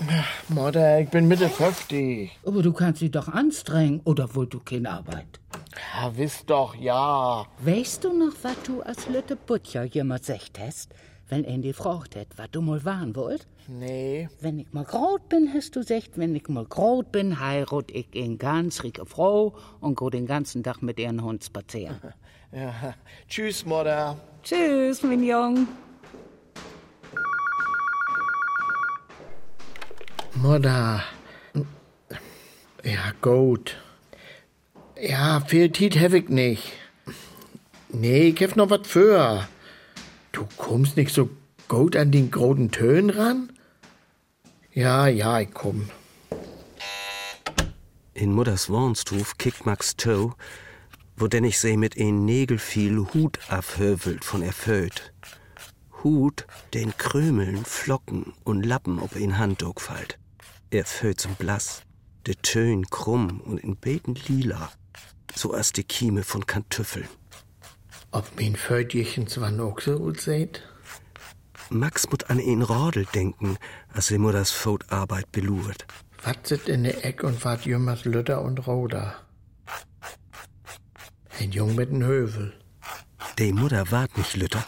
[0.48, 2.30] Mutter, ich bin Mitte 50.
[2.46, 5.38] Aber du kannst dich doch anstrengen, oder wollt du keine Arbeit?
[5.94, 7.44] Ja, wisst doch, ja.
[7.58, 10.94] Weißt du noch, was du als Lütte Butcher jemand secht hast,
[11.28, 13.46] wenn die fragt hat, was du mal waren wollt?
[13.68, 14.30] Nee.
[14.40, 18.14] Wenn ich mal grot bin, hast du secht, wenn ich mal grot bin, heirat ich
[18.14, 22.00] in ganz rike Frau und go den ganzen Tag mit ihren Hund spazieren.
[22.54, 22.94] Ja.
[23.28, 24.16] Tschüss, Mutter.
[24.44, 25.66] Tschüss, mein Jung.
[30.36, 31.02] Mutter.
[32.84, 33.76] Ja, gut.
[35.00, 36.72] Ja, viel Tiet hab ich nicht.
[37.88, 39.48] Nee, ich hab noch wat für.
[40.30, 41.30] Du kommst nicht so
[41.66, 43.52] gut an den großen Tönen ran?
[44.72, 45.90] Ja, ja, ich komm.
[48.12, 50.34] In Mutters Wohnstuf kickt Max Toe,
[51.16, 55.12] wo denn ich seh mit een Nägel viel Hut abhövelt von erfüllt.
[56.02, 60.18] Hut, den Krümeln, Flocken und Lappen ob in Handdog fallt.
[60.70, 61.82] Er füllt zum Blass,
[62.26, 64.70] de Tön krumm und in Beten lila,
[65.34, 67.08] so as die Kieme von Kantüffeln.
[68.10, 70.62] Ob mein Fötchen zwar noch so gut seht?
[71.70, 73.56] Max mut an een Rodel denken,
[73.92, 75.86] als er Mutters Fotarbeit beluert.
[76.22, 79.23] Wat sit in der Eck und wat jümmers Lütter und Roder?
[81.40, 82.52] Ein Jung mit n Hövel.
[83.38, 84.64] De Mutter wart nicht Lütter,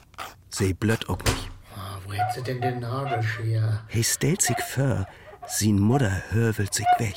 [0.51, 1.51] sie blöd auch nicht.
[1.77, 3.81] Ah, wo hätt sie denn den Nadelschere?
[3.89, 5.07] He stellt sich vor,
[5.47, 7.15] sin Mutter hörwelt sich weg.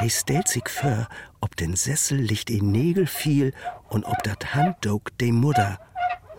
[0.00, 1.08] He stellt sich vor,
[1.40, 3.52] ob den Sessel licht in Nägel fiel
[3.88, 5.78] und ob dat Handdog de Mutter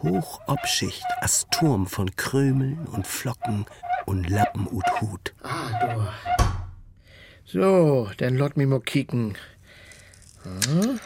[0.01, 3.65] hoch obschicht as Turm von Krümeln und Flocken
[4.05, 5.33] und Lappen ut Hut.
[5.43, 6.07] Ah, du.
[7.45, 9.37] So, dann lot mi mo kicken.
[10.43, 10.99] Hm?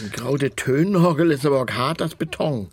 [0.00, 2.68] Den graute Tönenhorgel ist aber auch hart als Beton.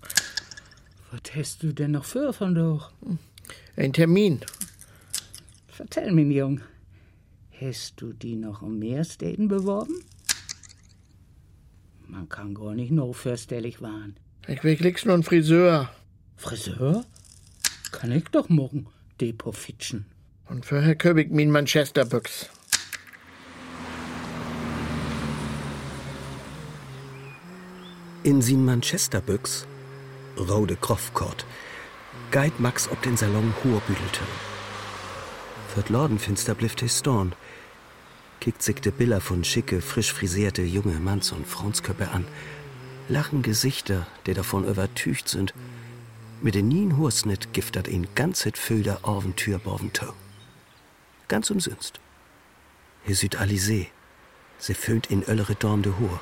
[1.11, 2.91] Was hast du denn noch für von doch?
[3.75, 4.41] Ein Termin.
[5.67, 6.61] Vertell mir, Jung.
[7.59, 10.03] Hast du die noch um mehr Städten beworben?
[12.07, 14.15] Man kann gar nicht noch fürstellig waren.
[14.47, 15.89] Ich will klickst nur einen Friseur.
[16.37, 17.05] Friseur?
[17.91, 18.87] Kann ich doch morgen,
[19.19, 20.05] Depot fitschen.
[20.47, 22.49] Und für Herr Köbig min Manchesterbüchs.
[28.21, 29.65] In sin Manchesterbüchs,
[30.37, 31.45] rode Kroftkort,
[32.31, 34.19] geit Max ob den Salon hurbüdelte.
[35.73, 37.33] Für Lordenfinster blifft he Storn,
[38.41, 42.27] kickt sich de Biller von schicke, frisch frisierte junge Manns- und Frauensköppe an,
[43.07, 45.53] lachen Gesichter, die davon übertücht sind.
[46.41, 50.07] Mit den nien Hursnit giftert ihn ganzet Föder Orventür Borventö.
[51.29, 52.01] Ganz umsünst.
[53.05, 53.87] He süd Alizé,
[54.57, 56.19] se föhnt in öllere Dorn de Hur.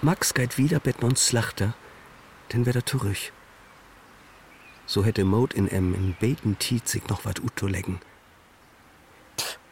[0.00, 1.74] Max geit wieder bet non Slachter,
[2.52, 3.32] denn wär er zurück.
[4.86, 8.00] So hätte Maud in em in beten Tiet sich noch wat uto leggen.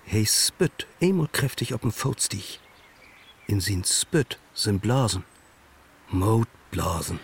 [0.04, 2.60] Hey spütt, emol kräftig ob'n Fotstich.
[3.46, 5.24] In sin Spütt sind Blasen.
[6.08, 7.20] Maud Blasen.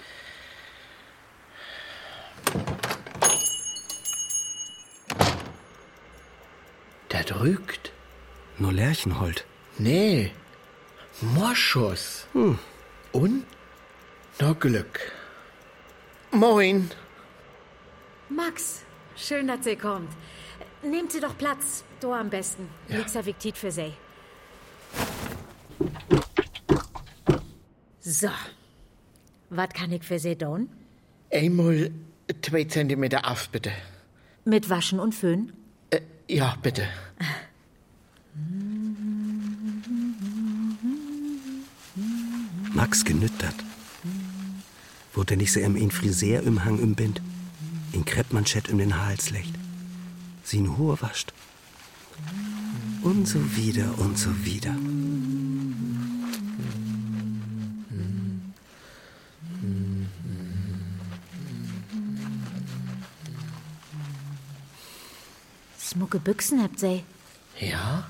[7.11, 7.93] Der drückt.
[8.59, 9.45] Nur Lerchenhold.
[9.79, 10.33] Nee.
[11.21, 12.27] Moschus.
[12.33, 12.59] Hm.
[13.12, 13.44] Und?
[14.40, 15.01] Noch Glück.
[16.31, 16.90] Moin.
[18.29, 18.83] Max,
[19.16, 20.11] schön, dass Sie kommt.
[20.83, 22.68] Nehmt Sie doch Platz, da am besten.
[22.88, 23.27] Ja.
[23.27, 23.92] Viktit für Sie.
[28.01, 28.31] So.
[29.51, 30.70] Was kann ich für Sie tun?
[31.31, 31.90] Einmal
[32.42, 33.70] zwei Zentimeter auf, bitte.
[34.44, 35.53] Mit Waschen und Föhn?
[35.90, 36.88] Äh, ja, bitte.
[42.74, 43.54] Max genüttert.
[45.14, 47.20] Wo denn nicht se em in Friseur im Hang im Bind,
[47.92, 49.54] in Kreppmanschett um den Hals legt,
[50.42, 51.32] sie in Hohe wascht.
[53.02, 54.74] Und so wieder und so wieder.
[65.78, 67.02] Smucke Büchsen habt Sie.
[67.61, 68.06] Ja?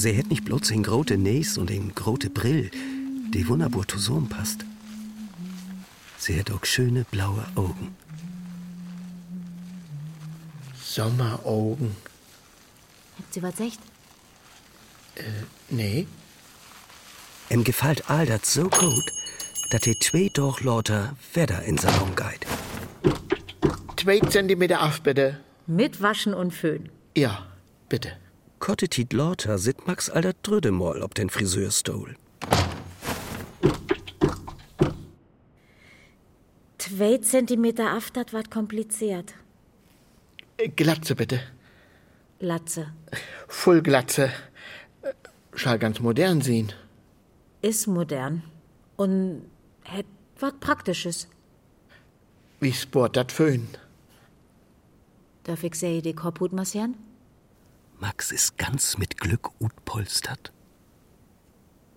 [0.00, 2.70] Sie hätt nicht bloß den grote Näs und den grote Brill,
[3.34, 4.64] die wunderbar zusammen passt.
[6.16, 7.94] Sie hätt auch schöne blaue Augen.
[10.82, 11.94] Sommeraugen.
[13.18, 13.80] Habt Sie was echt?
[15.16, 15.22] Äh,
[15.68, 16.06] nee.
[17.50, 19.06] Em gefällt all dat so gut,
[19.70, 22.46] dat he zwei doch lauter Wetter in Salon geit.
[23.98, 25.40] Zwei Zentimeter auf, bitte.
[25.66, 26.88] Mit Waschen und Föhn.
[27.14, 27.46] Ja,
[27.90, 28.16] bitte.
[28.60, 32.14] Kottetit lauter sit Max all dat Drödemol ob den Friseurstol.
[36.76, 39.34] Zwei Zentimeter auf, das wird kompliziert.
[40.58, 41.40] Äh, Glatze, bitte.
[42.38, 42.92] Latze.
[43.48, 44.30] Voll Glatze.
[45.02, 45.14] Äh,
[45.54, 46.72] Schall ganz modern sehen.
[47.62, 48.42] Ist modern.
[48.96, 49.42] Und
[49.84, 50.06] hätt
[50.38, 51.28] was Praktisches.
[52.60, 53.68] Wie Sport dat Föhn.
[55.44, 56.94] Darf ich sehen, die Korphut massieren?
[58.00, 60.52] Max ist ganz mit Glück utpolstert.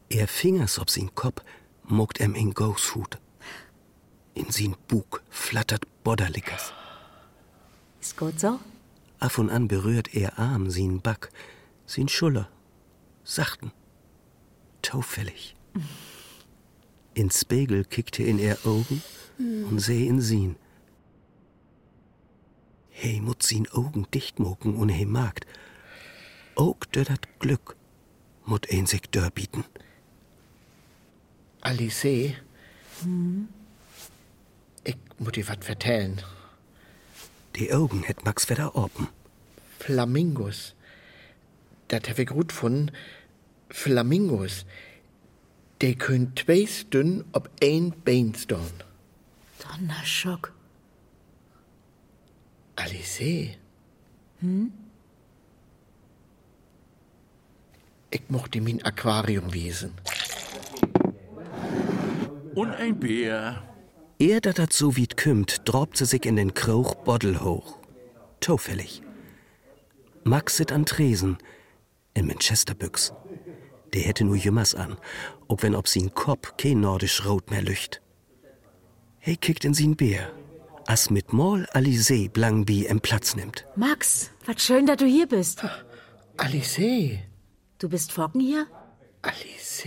[0.09, 1.41] Er fingers ob sin Kopf,
[1.85, 3.19] mogt em in Goshut.
[4.33, 6.73] In sin Bug flattert Bodderlickers.
[8.01, 8.59] Ist gut so?
[9.19, 11.29] Af und an berührt er Arm sin Back,
[11.85, 12.49] sin Schuller.
[13.23, 13.71] Sachten.
[14.81, 15.55] Taufällig.
[17.13, 19.01] In Spiegel kickte in er Augen
[19.39, 20.57] und seh in sin.
[22.89, 25.45] He mut sin Augen dicht moken und he magt.
[26.55, 27.75] Ook dödert Glück,
[28.45, 29.65] mut ein sich dör bieten.
[31.61, 32.03] Alice,
[34.83, 36.21] ich muss dir was vertellen.
[37.55, 39.07] Die Augen hätt Max wieder open.
[39.79, 40.75] Flamingos.
[41.87, 42.91] Das hab ich gut gefunden.
[43.69, 44.65] Flamingos.
[45.81, 48.83] Die können zwei Stunden ob ein Bein stehen.
[49.59, 50.53] Donnerschock.
[52.75, 53.57] Alice.
[58.13, 59.95] Ich mochte mein Aquarium wiesen.
[62.53, 63.63] Und ein Bär.
[64.19, 67.79] Er, dat dat so wie't kümmt, drobt sie sich in den Krauch Boddel hoch.
[68.39, 69.01] Taufällig.
[70.23, 71.39] Max sit an Tresen,
[72.13, 73.13] in Manchesterbüchs.
[73.93, 74.97] Der hätte nur Jümmers an,
[75.47, 77.99] ob wenn ob sin Kopf kein nordisch Rot mehr lücht.
[79.19, 80.31] He kickt in sin Bär,
[80.85, 83.65] as mit Maul Alizé Blangbi em Platz nimmt.
[83.75, 85.65] Max, was schön, dass du hier bist.
[86.37, 87.32] Alice.
[87.83, 88.65] Du bist Focken hier?
[89.23, 89.83] Alice.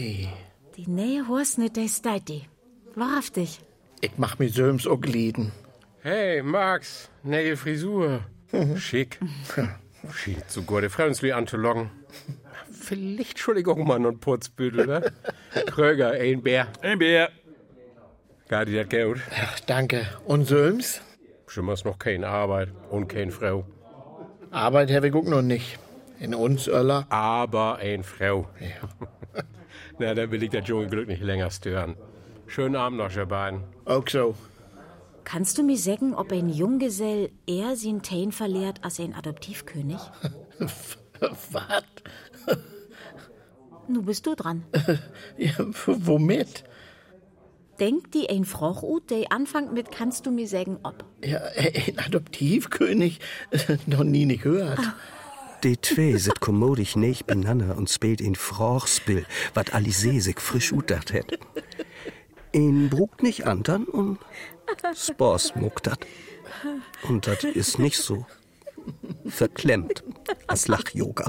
[0.77, 2.47] Die Nähe Horst nicht der Steiti.
[2.95, 3.61] Wahrhaftig.
[4.03, 5.51] Ich mach mir Söms auch Glieden.
[6.03, 8.21] Hey, Max, neue Frisur.
[8.77, 9.19] Schick.
[10.13, 11.89] Schien zu gute Frauensli anzulocken.
[12.71, 15.13] Vielleicht, Entschuldigung, Mann und Putzbüdel, ne?
[15.67, 16.69] Kröger, ein Bär.
[16.83, 17.31] Ein Bär.
[18.49, 19.23] Gar die das Geld.
[19.43, 20.07] Ach, danke.
[20.27, 21.01] Und Söms?
[21.47, 23.65] Schon noch keine Arbeit und keine Frau.
[24.51, 25.79] Arbeit habe ich auch noch nicht.
[26.19, 27.07] In uns, Öller.
[27.11, 28.49] Aber ein Frau.
[29.99, 31.97] Na, dann will ich das junge Glück nicht länger stören.
[32.47, 33.65] Schönen Abend noch, ihr beiden.
[33.85, 34.35] Auch so.
[35.25, 39.99] Kannst du mir sagen, ob ein Junggesell eher sin Tain verlehrt als ein Adoptivkönig?
[41.51, 41.83] Was?
[43.89, 44.65] Nu bist du dran.
[45.39, 45.53] Ja,
[45.87, 46.65] womit?
[47.79, 51.05] Denk die ein Froch ut, der anfangt mit kannst du mir sagen, ob.
[51.23, 53.21] Ja, ein Adoptivkönig?
[53.87, 54.81] noch nie nicht gehört.
[55.67, 61.13] Die zwei sit kommodig nicht beieinander und spielt in Frochspiel, wat Alizé sich frisch utdacht
[61.13, 61.41] hätt.
[62.53, 64.21] Ihn brugt nicht andern und
[64.95, 66.07] Spors muckt dat.
[67.09, 68.25] Und dat is nicht so
[69.27, 70.05] verklemmt
[70.47, 71.29] als Lach-Yoga.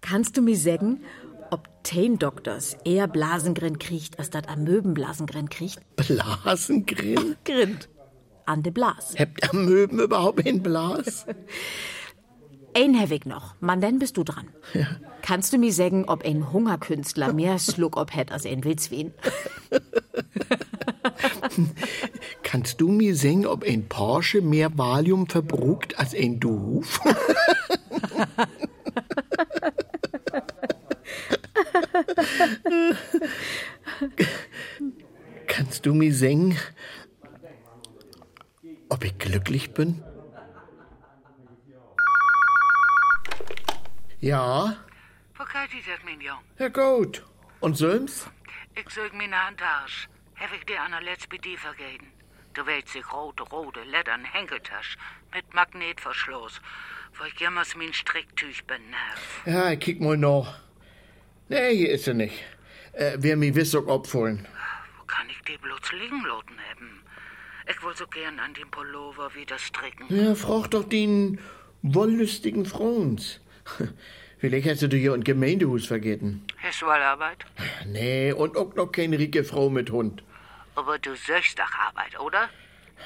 [0.00, 1.02] Kannst du mir sagen,
[1.50, 5.82] ob Tain Doktors eher Blasengrin kriegt, als dat Amöbenblasengrin kriegt?
[5.96, 7.36] Blasengrin?
[7.44, 7.90] Grind.
[8.46, 9.14] An de Blas.
[9.18, 11.26] Habt ihr Möben überhaupt ein Blas?
[12.76, 13.54] Ein ich noch.
[13.60, 14.48] Mann, dann bist du dran.
[15.22, 19.12] Kannst du mir sagen, ob ein Hungerkünstler mehr Schluck ob hat als ein Wildswien?
[22.42, 27.00] Kannst du mir sagen, ob ein Porsche mehr Valium verbrucht als ein Doof?
[35.46, 36.56] Kannst du mir sagen,
[39.54, 40.02] glücklich bin?
[44.20, 44.76] Ja,
[45.38, 46.38] das, mein Jung?
[46.58, 47.22] ja gut.
[47.60, 48.26] Und Söms?
[48.74, 50.08] Ich such meine Handtasche.
[50.36, 52.12] Hab ich dir an der letzten die vergeben?
[52.54, 54.98] Du weißt sich rote, rote, lettern Henkeltasche
[55.32, 56.60] mit Magnetverschluss,
[57.18, 59.42] wo ich jemals mein Stricktüch benerv.
[59.46, 60.54] Ja, ich kick mal noch.
[61.48, 62.42] Nee, hier ist er nicht.
[62.92, 64.46] Äh, wer mir Wissok abholen.
[64.98, 67.03] Wo kann ich die bloß liegen lassen haben?
[67.66, 70.06] Ich will so gern an dem Pullover wieder stricken.
[70.08, 71.40] Ja, frag doch den
[71.82, 73.40] wollüstigen Frons.
[74.38, 76.46] Vielleicht hast du dir und Gemeindehus vergessen.
[76.62, 77.46] Hast du Arbeit?
[77.86, 80.22] Nee, und auch noch keine rike Frau mit Hund.
[80.74, 82.50] Aber du söchst doch Arbeit, oder?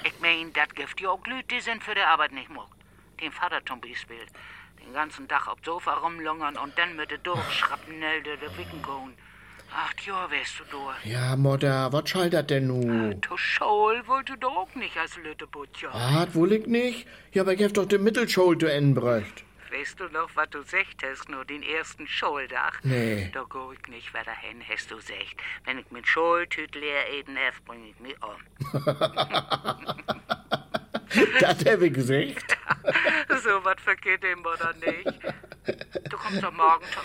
[0.05, 2.77] Ich mein, das gibt ja auch Leute, die sind für die Arbeit nicht mocht.
[3.21, 4.27] Den Vater zum Beispiel.
[4.83, 9.15] Den ganzen Tag auf Sofa rumlungern und dann mit der Durchschrappnell der Wicken gehen.
[9.75, 11.05] Acht Jahre wärst du durch.
[11.05, 13.15] Ja, Mutter, was schallt das denn nu?
[13.15, 15.91] Du Scholl wollte doch auch nicht als Lüttebutcher.
[15.93, 17.07] Was, wohl ich nicht?
[17.33, 19.45] Ja, aber ich hab doch den Mittelschuld zu Ende bräucht.
[19.71, 22.81] Weißt du noch, was du secht hast, nur den ersten Scholdach?
[22.83, 23.31] Nee.
[23.35, 25.37] Da geh ich nicht weiter hin, hast du secht.
[25.65, 28.41] Wenn ich mit Scholdtüt leer eden hef, bring ich mich um.
[31.41, 32.57] das hab ich gesagt.
[33.43, 35.21] so was vergeht dem oder nicht.
[36.11, 37.05] Du kommst doch morgen zum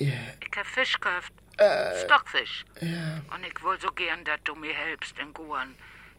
[0.00, 0.38] Mittageten.
[0.40, 1.32] Ich hab Fisch gekauft.
[2.04, 2.64] Stockfisch.
[2.80, 5.74] Und ich will so gern, dass du mir helfst in Guan.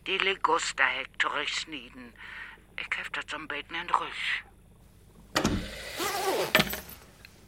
[0.07, 2.13] Die Legusta heck durchsnieden.
[2.77, 4.43] Ich hab das zum Beten in Rüsch.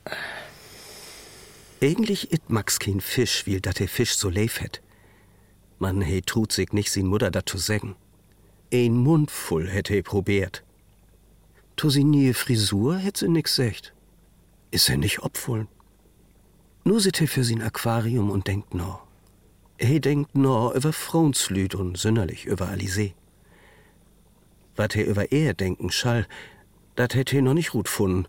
[0.05, 0.11] 啊
[1.81, 4.81] Äh, Eigentlich it Max kein Fisch, wie dat der Fisch so leif het.
[5.79, 7.95] Man he trut sich nicht sin Mutter dat zu sägen.
[8.71, 10.63] Ein Mund voll hätt he probiert.
[11.75, 13.93] To sie nie Frisur hätt sie nix secht.
[14.69, 15.67] Is er nicht opfullen.
[16.83, 18.99] Nur sit he für Aquarium und denkt no.
[19.79, 23.13] He denkt no über Frauenslüd und sünderlich über Alizé.
[24.75, 26.27] Wat he über er denken schall,
[26.95, 28.27] dat hätt he noch nicht gut funden.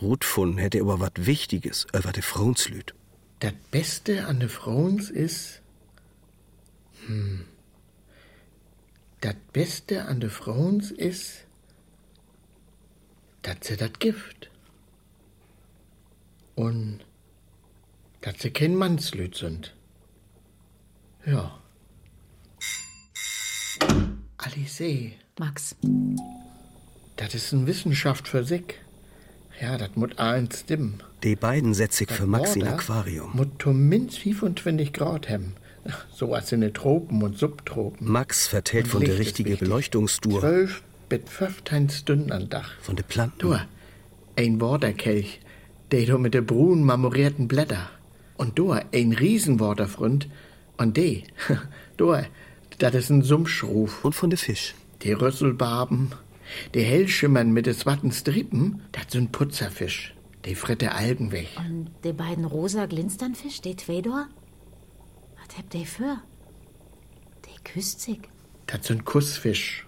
[0.00, 2.94] Ruth von hätte aber was Wichtiges über de Frauenslüd.
[3.40, 5.60] Das Beste an de Frauens ist.
[7.06, 7.46] Hm.
[9.20, 11.44] Das Beste an de Frauens ist,
[13.42, 14.50] dass sie das Gift.
[16.54, 17.00] Und
[18.20, 19.74] dass sie kein Mannslüd sind.
[21.26, 21.58] Ja.
[24.38, 25.12] Alice.
[25.38, 25.76] Max.
[27.16, 28.74] Das ist eine Wissenschaft für sich.
[29.60, 31.02] Ja, das muss eins stimmen.
[31.22, 33.30] Die beiden setz ich für Max in Aquarium.
[33.34, 35.54] Muss zumindest 25 Grad haben.
[36.14, 38.10] So als in den Tropen und Subtropen.
[38.10, 40.40] Max vertellt von der richtigen Beleuchtungsdur.
[40.40, 42.66] 12 bis 15 Stunden am Tag.
[42.80, 43.38] Von der Planten.
[43.38, 43.56] Du,
[44.36, 45.40] ein Waterkelch,
[45.90, 47.90] der du mit de brun marmorierten Blätter.
[48.40, 50.26] Und du, ein Riesenwaterfront.
[50.78, 51.24] Und de,
[51.98, 52.16] du,
[52.78, 54.02] das ist ein Sumpfschruf.
[54.02, 54.74] Und von de Fisch.
[55.02, 56.12] Die Rüsselbarben,
[56.72, 60.14] die hellschimmern mit des Watten Strippen, das sind Putzerfisch.
[60.46, 61.48] Die fritte Algen weg.
[61.58, 64.26] Und die beiden rosa Glinsternfisch, die Tweedor?
[65.36, 66.22] Was habt ihr für?
[67.44, 68.20] Die küsst sich.
[68.66, 69.86] Das sind Kussfisch.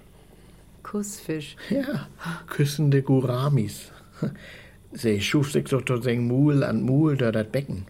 [0.82, 1.56] Kussfisch?
[1.70, 2.06] Ja,
[2.48, 3.92] küssende Guramis.
[4.92, 7.86] Sie schuf sich so zu Muhl an Muhl da das Becken.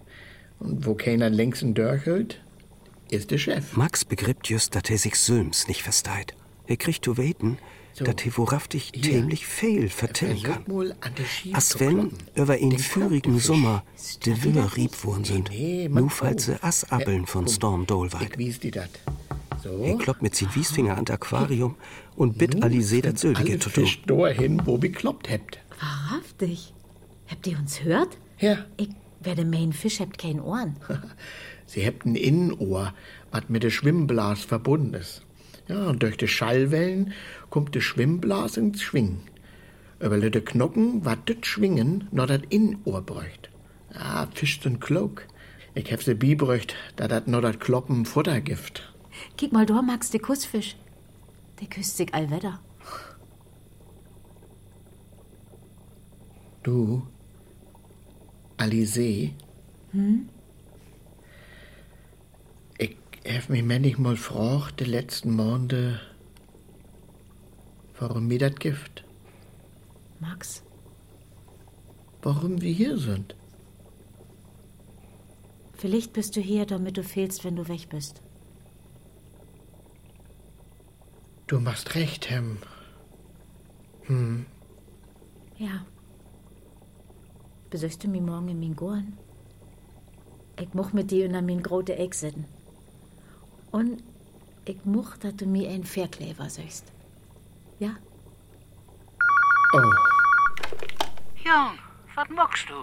[0.62, 2.40] Und wo keiner längsten durchhält,
[3.10, 3.76] ist der Chef.
[3.76, 6.34] Max begrippt just, dass er sich Söms nicht versteit.
[6.68, 7.58] Er kriegt zu weten,
[7.94, 8.04] so.
[8.04, 10.64] dass er wohrhaftig ziemlich viel vertellen kann.
[11.52, 13.82] Als wenn über einen führigen Sommer
[14.24, 18.38] de Wille rieb worden sind, nee, nur falls sie Assappeln von Storm Dolweit.
[18.38, 18.90] Ich die dat.
[19.62, 19.78] So.
[19.82, 21.74] Er kloppt mit sin Wiesfinger an das Aquarium
[22.16, 24.28] und bitt Alice das Söldige zu tun.
[24.32, 25.58] Hin, wo bekloppt hebt.
[25.80, 26.72] Wahrhaftig.
[27.28, 28.16] Habt ihr uns hört?
[28.38, 28.64] Ja.
[28.76, 28.88] Ich
[29.24, 30.76] werde mein Fisch habt kein Ohren.
[31.66, 32.94] Sie habt ein Innenohr,
[33.30, 35.22] was mit der Schwimmblas verbunden ist.
[35.68, 37.12] Ja, und durch die Schallwellen
[37.50, 39.20] kommt der Schwimmblas ins Schwingen.
[40.00, 43.50] Über de Knochen wat das Schwingen noch das Innenohr bräucht.
[43.94, 45.26] Ja, Fisch sind klug.
[45.74, 48.92] Ich hab sie bibräucht, da dat noch das Kloppen Futter gift.
[49.36, 50.76] Kick mal, du magst de Kussfisch.
[51.60, 52.60] Der küsst sich allwetter.
[56.62, 57.06] Du,
[58.56, 59.30] Alice?
[59.92, 60.28] Hm?
[62.78, 62.96] Ich
[63.26, 66.00] hab mich manchmal gefragt, die letzten Monate,
[67.98, 69.04] warum mir das Gift.
[70.20, 70.62] Max?
[72.22, 73.34] Warum wir hier sind.
[75.74, 78.22] Vielleicht bist du hier, damit du fehlst, wenn du weg bist.
[81.48, 82.58] Du machst recht, Hem.
[84.02, 84.46] Hm.
[85.58, 85.84] Ja.
[87.72, 89.16] Besuchst du mich morgen in min Gorn?
[90.60, 92.44] Ich much mit dir in min grote Eck sitzen.
[93.70, 94.02] Und
[94.66, 96.92] ich much, dass du mir ein Verklever söchst.
[97.78, 97.96] Ja?
[99.72, 99.78] Oh,
[101.42, 101.78] Jung,
[102.14, 102.74] was magst du?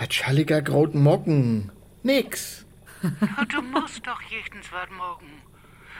[0.00, 1.70] was schalliger groten Mocken.
[2.02, 2.64] Nix.
[3.52, 5.42] Du musst doch jechtens was mogen.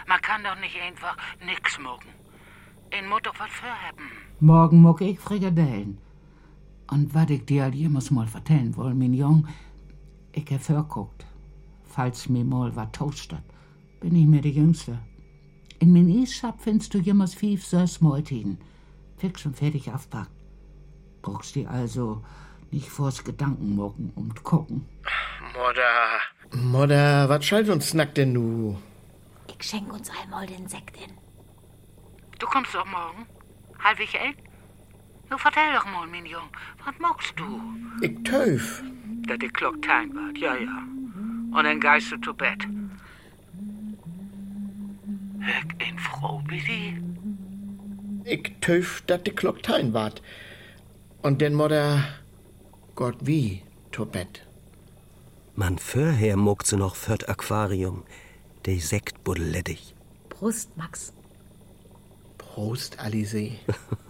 [0.07, 2.09] Man kann doch nicht einfach nix mogen.
[2.93, 4.11] Ein muss doch was vorhaben.
[4.41, 5.99] Morgen muck ich Frikadellen.
[6.91, 9.47] Und was ich dir all jemals mal vertellen woll, mein Jung,
[10.33, 11.27] ich hab verguckt.
[11.85, 13.43] Falls mir mal was toastet,
[14.01, 14.99] bin ich mir die Jüngste.
[15.81, 18.59] In mein Eisschab findest du jemals fünf Sös Maltiden.
[19.17, 20.31] Fix und fertig aufpackt.
[21.23, 22.23] Brauchst die also
[22.71, 24.87] nicht vors Gedanken mucken und gucken.
[25.55, 26.63] Modder.
[26.63, 28.77] Modder, was schallt uns snackt denn nu?
[29.49, 31.13] Ich schenk uns einmal den Sekt in.
[32.39, 33.27] Du kommst doch morgen?
[33.83, 34.37] Halbwegs elf?
[35.31, 36.49] Nun vertell doch mal, mein Jung,
[36.85, 37.61] was magst du?
[38.01, 38.83] Ich töf.
[39.27, 40.83] Dat die Glock time wird, ja, ja.
[41.53, 42.67] Und dann geist du zu Bett.
[45.41, 47.03] Hör ein Frau die?
[48.25, 50.23] Ich töf, dat die Glock tein wart.
[51.23, 52.05] Und den Modder,
[52.95, 53.63] Gott wie,
[53.93, 54.47] to Bett.
[55.57, 58.05] Man vorher mogt sie noch fürt Aquarium,
[58.65, 59.95] de Sekt buddelettig.
[60.29, 61.13] Brust, Max.
[62.39, 63.35] Prost, Alice.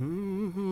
[0.00, 0.70] Mm-hmm.